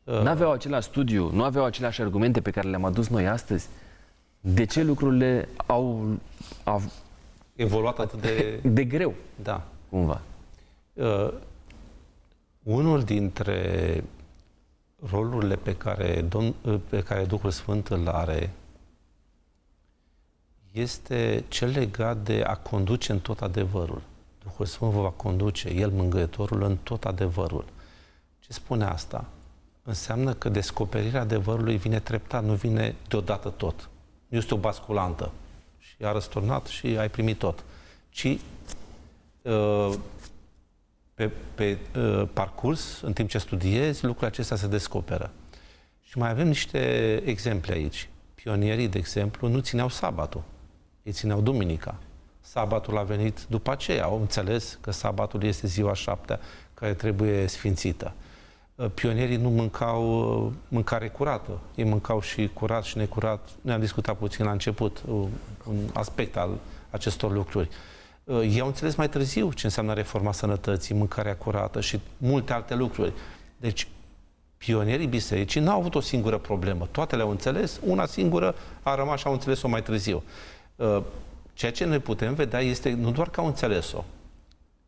[0.08, 0.22] Uh...
[0.22, 3.68] Nu aveau același studiu, nu aveau aceleași argumente pe care le-am adus noi astăzi.
[4.40, 6.18] De ce lucrurile au,
[6.64, 6.82] au
[7.56, 8.60] evoluat atât de...
[8.78, 9.14] De greu.
[9.42, 9.62] Da.
[9.90, 10.20] Cumva.
[10.92, 11.32] Uh,
[12.62, 14.04] unul dintre
[15.10, 16.54] rolurile pe care, Domn,
[16.88, 18.50] pe care Duhul Sfânt îl are
[20.72, 24.02] este cel legat de a conduce în tot adevărul.
[24.44, 27.64] Duhul Sfânt vă va conduce, El, Mângâietorul, în tot adevărul.
[28.38, 29.24] Ce spune asta?
[29.88, 33.88] Înseamnă că descoperirea adevărului vine treptat, nu vine deodată tot.
[34.28, 35.30] Nu este o basculantă.
[35.78, 37.64] Și a răsturnat și ai primit tot.
[38.08, 38.38] Ci
[39.42, 39.94] uh,
[41.14, 45.30] pe, pe uh, parcurs, în timp ce studiezi, lucrurile acestea se descoperă.
[46.02, 46.78] Și mai avem niște
[47.24, 48.08] exemple aici.
[48.34, 50.42] Pionierii, de exemplu, nu țineau sabatul
[51.08, 51.94] ei țineau duminica.
[52.40, 54.04] Sabatul a venit după aceea.
[54.04, 56.40] Au înțeles că sabatul este ziua șaptea
[56.74, 58.14] care trebuie sfințită.
[58.78, 60.02] Uh, pionierii nu mâncau
[60.46, 61.58] uh, mâncare curată.
[61.74, 63.48] Ei mâncau și curat și necurat.
[63.60, 65.26] Noi am discutat puțin la început uh,
[65.68, 66.50] un aspect al
[66.90, 67.68] acestor lucruri.
[68.24, 73.12] Ei au înțeles mai târziu ce înseamnă reforma sănătății, mâncarea curată și multe alte lucruri.
[73.56, 73.88] Deci,
[74.56, 76.88] pionierii bisericii n-au avut o singură problemă.
[76.90, 80.22] Toate le-au înțeles, una singură a rămas și au înțeles-o mai târziu.
[80.76, 81.02] Uh,
[81.52, 84.04] ceea ce noi putem vedea este nu doar că au înțeles-o,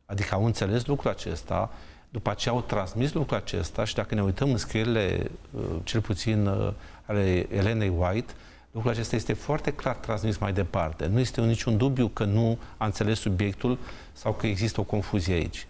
[0.06, 1.70] adică au înțeles lucrul acesta,
[2.10, 6.46] după ce au transmis lucrul acesta și dacă ne uităm în scrierile, uh, cel puțin
[6.46, 6.72] uh,
[7.06, 8.32] ale Elenei White,
[8.70, 11.06] lucrul acesta este foarte clar transmis mai departe.
[11.06, 13.78] Nu este niciun dubiu că nu a înțeles subiectul
[14.12, 15.66] sau că există o confuzie aici.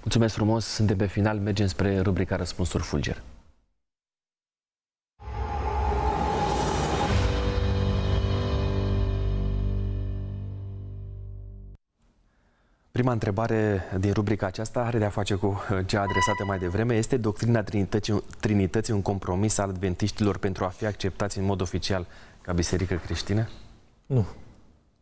[0.00, 3.22] Mulțumesc frumos, suntem pe final, mergem spre rubrica Răspunsuri Fulger.
[12.92, 16.94] Prima întrebare din rubrica aceasta are de a face cu uh, cea adresată mai devreme.
[16.94, 22.06] Este doctrina Trinității, Trinității un compromis al adventiștilor pentru a fi acceptați în mod oficial
[22.40, 23.48] ca biserică creștină?
[24.06, 24.26] Nu.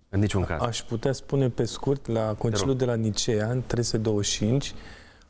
[0.09, 0.61] În niciun caz.
[0.61, 4.75] Aș putea spune pe scurt, la concilul de la Nicea, în 325,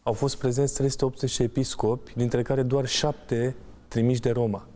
[0.03, 3.57] au fost prezenți 380 episcopi, dintre care doar șapte
[3.89, 4.67] trimiși de Roma.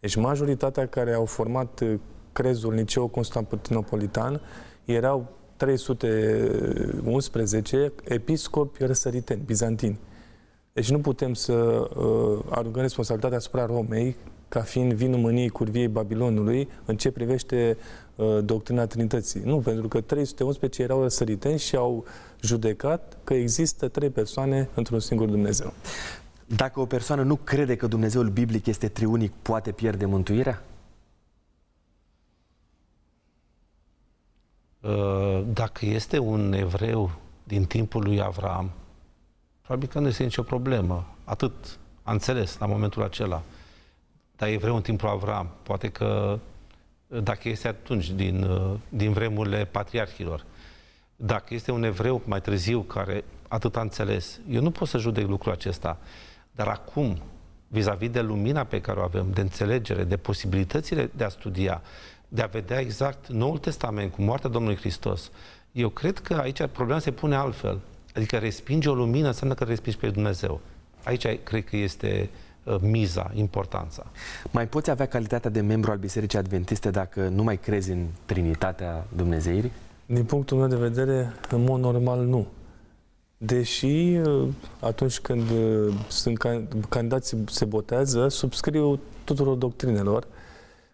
[0.00, 1.98] Deci majoritatea care au format uh,
[2.32, 4.40] crezul Niceo Constantinopolitan
[4.84, 9.98] erau 311 episcopi răsăriteni, bizantini.
[10.72, 14.16] Deci nu putem să uh, aruncăm responsabilitatea asupra Romei
[14.48, 17.76] ca fiind vinul mâniei curviei Babilonului în ce privește
[18.16, 19.40] uh, doctrina Trinității.
[19.44, 22.04] Nu, pentru că 311 erau răsăriteni și au
[22.42, 25.72] judecat că există trei persoane într-un singur Dumnezeu.
[26.46, 30.62] Dacă o persoană nu crede că Dumnezeul biblic este triunic, poate pierde mântuirea?
[35.44, 37.10] Dacă este un evreu
[37.44, 38.70] din timpul lui Avram,
[39.62, 41.06] probabil că nu este nicio problemă.
[41.24, 43.42] Atât a înțeles la momentul acela.
[44.36, 46.38] Dar evreu în timpul Avram, poate că
[47.06, 50.44] uh, dacă este atunci, din, uh, din vremurile patriarhilor,
[51.16, 55.26] dacă este un evreu mai târziu care atât a înțeles, eu nu pot să judec
[55.26, 55.98] lucrul acesta.
[56.52, 57.18] Dar acum,
[57.68, 61.82] vis-a-vis de lumina pe care o avem, de înțelegere, de posibilitățile de a studia,
[62.32, 65.30] de a vedea exact Noul Testament cu moartea Domnului Hristos,
[65.72, 67.78] eu cred că aici problema se pune altfel.
[68.14, 70.60] Adică respinge o lumină înseamnă că respingi pe Dumnezeu.
[71.04, 72.30] Aici cred că este
[72.64, 74.06] uh, miza, importanța.
[74.50, 79.06] Mai poți avea calitatea de membru al Bisericii Adventiste dacă nu mai crezi în Trinitatea
[79.16, 79.72] Dumnezeirii?
[80.06, 82.46] Din punctul meu de vedere, în mod normal, nu.
[83.36, 84.48] Deși uh,
[84.80, 86.38] atunci când uh, sunt
[86.88, 90.26] candidații se botează, subscriu tuturor doctrinelor,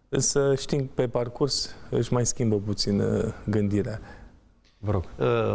[0.09, 3.03] însă știm pe parcurs își mai schimbă puțin
[3.45, 4.01] gândirea.
[4.79, 5.05] Vă rog.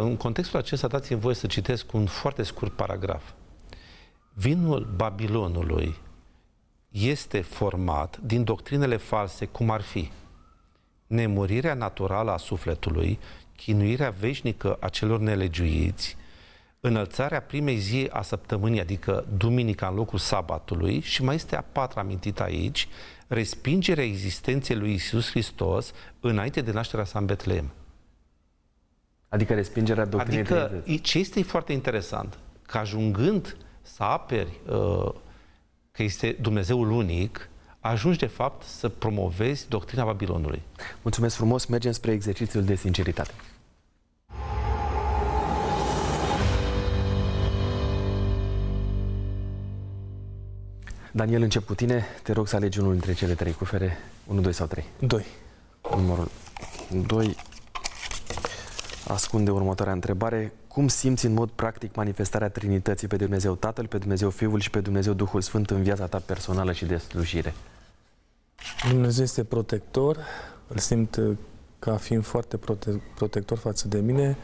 [0.02, 3.30] În contextul acesta dați-mi voie să citesc un foarte scurt paragraf.
[4.34, 5.96] Vinul Babilonului
[6.88, 10.10] este format din doctrinele false, cum ar fi
[11.06, 13.18] nemurirea naturală a sufletului,
[13.56, 16.16] chinuirea veșnică a celor nelegiuiți,
[16.84, 22.00] înălțarea primei zi a săptămânii, adică duminica în locul sabatului, și mai este a patra
[22.00, 22.88] amintită aici,
[23.26, 27.70] respingerea existenței lui Isus Hristos înainte de nașterea sa în Betleem.
[29.28, 35.12] Adică respingerea doctrinei Adică ce este foarte interesant, că ajungând să aperi uh,
[35.90, 37.48] că este Dumnezeul unic,
[37.80, 40.62] ajungi de fapt să promovezi doctrina Babilonului.
[41.02, 43.32] Mulțumesc frumos, mergem spre exercițiul de sinceritate.
[51.14, 52.04] Daniel, încep cu tine.
[52.22, 53.96] Te rog să alegi unul dintre cele trei cufere.
[54.26, 54.84] 1, 2 sau 3?
[54.98, 55.24] 2.
[55.96, 56.28] Numărul
[57.06, 57.36] 2
[59.06, 60.52] ascunde următoarea întrebare.
[60.68, 64.80] Cum simți în mod practic manifestarea Trinității pe Dumnezeu Tatăl, pe Dumnezeu Fiul și pe
[64.80, 67.54] Dumnezeu Duhul Sfânt în viața ta personală și de slujire?
[68.88, 70.18] Dumnezeu este protector,
[70.68, 71.36] îl simt uh,
[71.78, 74.36] ca fiind foarte prote- protector față de mine.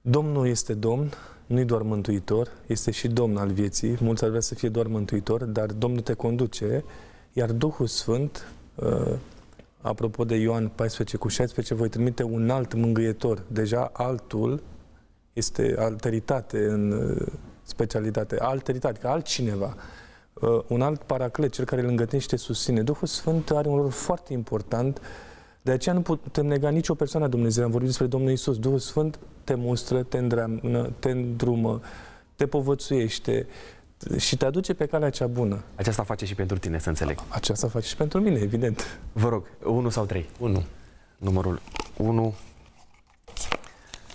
[0.00, 1.12] Domnul este Domn,
[1.48, 3.96] nu-i doar mântuitor, este și Domn al vieții.
[4.00, 6.84] Mulți ar vrea să fie doar mântuitor, dar Domnul te conduce,
[7.32, 9.12] iar Duhul Sfânt uh,
[9.80, 13.42] apropo de Ioan 14 cu 16, voi trimite un alt mângâietor.
[13.46, 14.62] Deja altul
[15.32, 17.26] este alteritate în uh,
[17.62, 19.74] specialitate, alteritate, adică altcineva.
[20.34, 22.82] Uh, un alt paraclet, cel care îl îngătește susține.
[22.82, 25.00] Duhul Sfânt are un rol foarte important,
[25.68, 27.64] de aceea nu putem nega nicio persoană a Dumnezeu.
[27.64, 28.58] Am vorbit despre Domnul Isus.
[28.58, 31.80] Duhul Sfânt te mustră, te îndreamnă, te îndrumă,
[32.36, 33.46] te povățuiește,
[34.16, 35.62] și te aduce pe calea cea bună.
[35.74, 37.18] Aceasta face și pentru tine, să înțeleg.
[37.28, 39.00] Aceasta face și pentru mine, evident.
[39.12, 40.28] Vă rog, 1 sau 3?
[40.38, 40.62] 1.
[41.18, 41.60] Numărul
[41.96, 42.34] 1.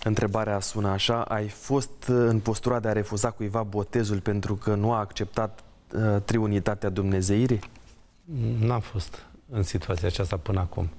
[0.04, 1.22] Întrebarea sună așa.
[1.22, 5.64] Ai fost în postura de a refuza cuiva botezul pentru că nu a acceptat
[5.96, 7.60] uh, triunitatea Dumnezeirii?
[8.60, 10.90] N-am fost în situația aceasta până acum.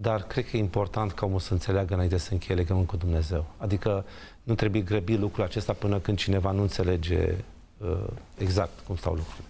[0.00, 3.46] Dar cred că e important ca omul să înțeleagă înainte să încheie legământ cu Dumnezeu.
[3.56, 4.04] Adică
[4.42, 7.34] nu trebuie grăbi lucrul acesta până când cineva nu înțelege
[7.78, 8.04] uh,
[8.36, 9.44] exact cum stau lucrurile.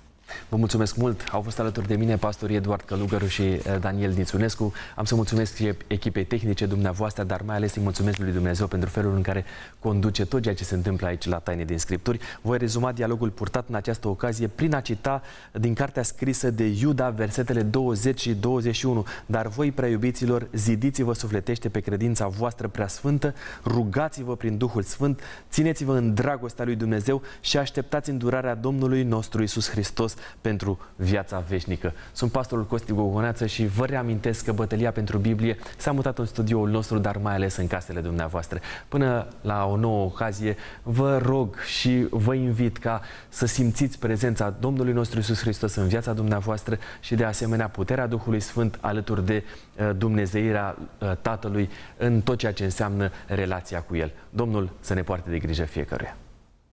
[0.49, 1.25] Vă mulțumesc mult.
[1.33, 4.73] Au fost alături de mine pastorii Eduard Călugăru și eh, Daniel Nițunescu.
[4.97, 8.89] Am să mulțumesc și echipei tehnice dumneavoastră, dar mai ales îi mulțumesc lui Dumnezeu pentru
[8.89, 9.45] felul în care
[9.79, 12.19] conduce tot ceea ce se întâmplă aici la Taine din Scripturi.
[12.41, 15.23] Voi rezuma dialogul purtat în această ocazie prin a cita
[15.53, 19.07] din cartea scrisă de Iuda, versetele 20 și 21.
[19.27, 25.21] Dar voi, prea iubiților, zidiți-vă sufletește pe credința voastră prea sfântă, rugați-vă prin Duhul Sfânt,
[25.51, 31.93] țineți-vă în dragostea lui Dumnezeu și așteptați îndurarea Domnului nostru Isus Hristos pentru viața veșnică.
[32.13, 36.69] Sunt pastorul Costi Gogoneață și vă reamintesc că bătălia pentru Biblie s-a mutat în studioul
[36.69, 38.61] nostru, dar mai ales în casele dumneavoastră.
[38.89, 44.93] Până la o nouă ocazie, vă rog și vă invit ca să simțiți prezența Domnului
[44.93, 49.91] nostru Isus Hristos în viața dumneavoastră și de asemenea puterea Duhului Sfânt alături de uh,
[49.97, 54.13] Dumnezeirea uh, Tatălui în tot ceea ce înseamnă relația cu El.
[54.31, 56.17] Domnul să ne poarte de grijă fiecăruia.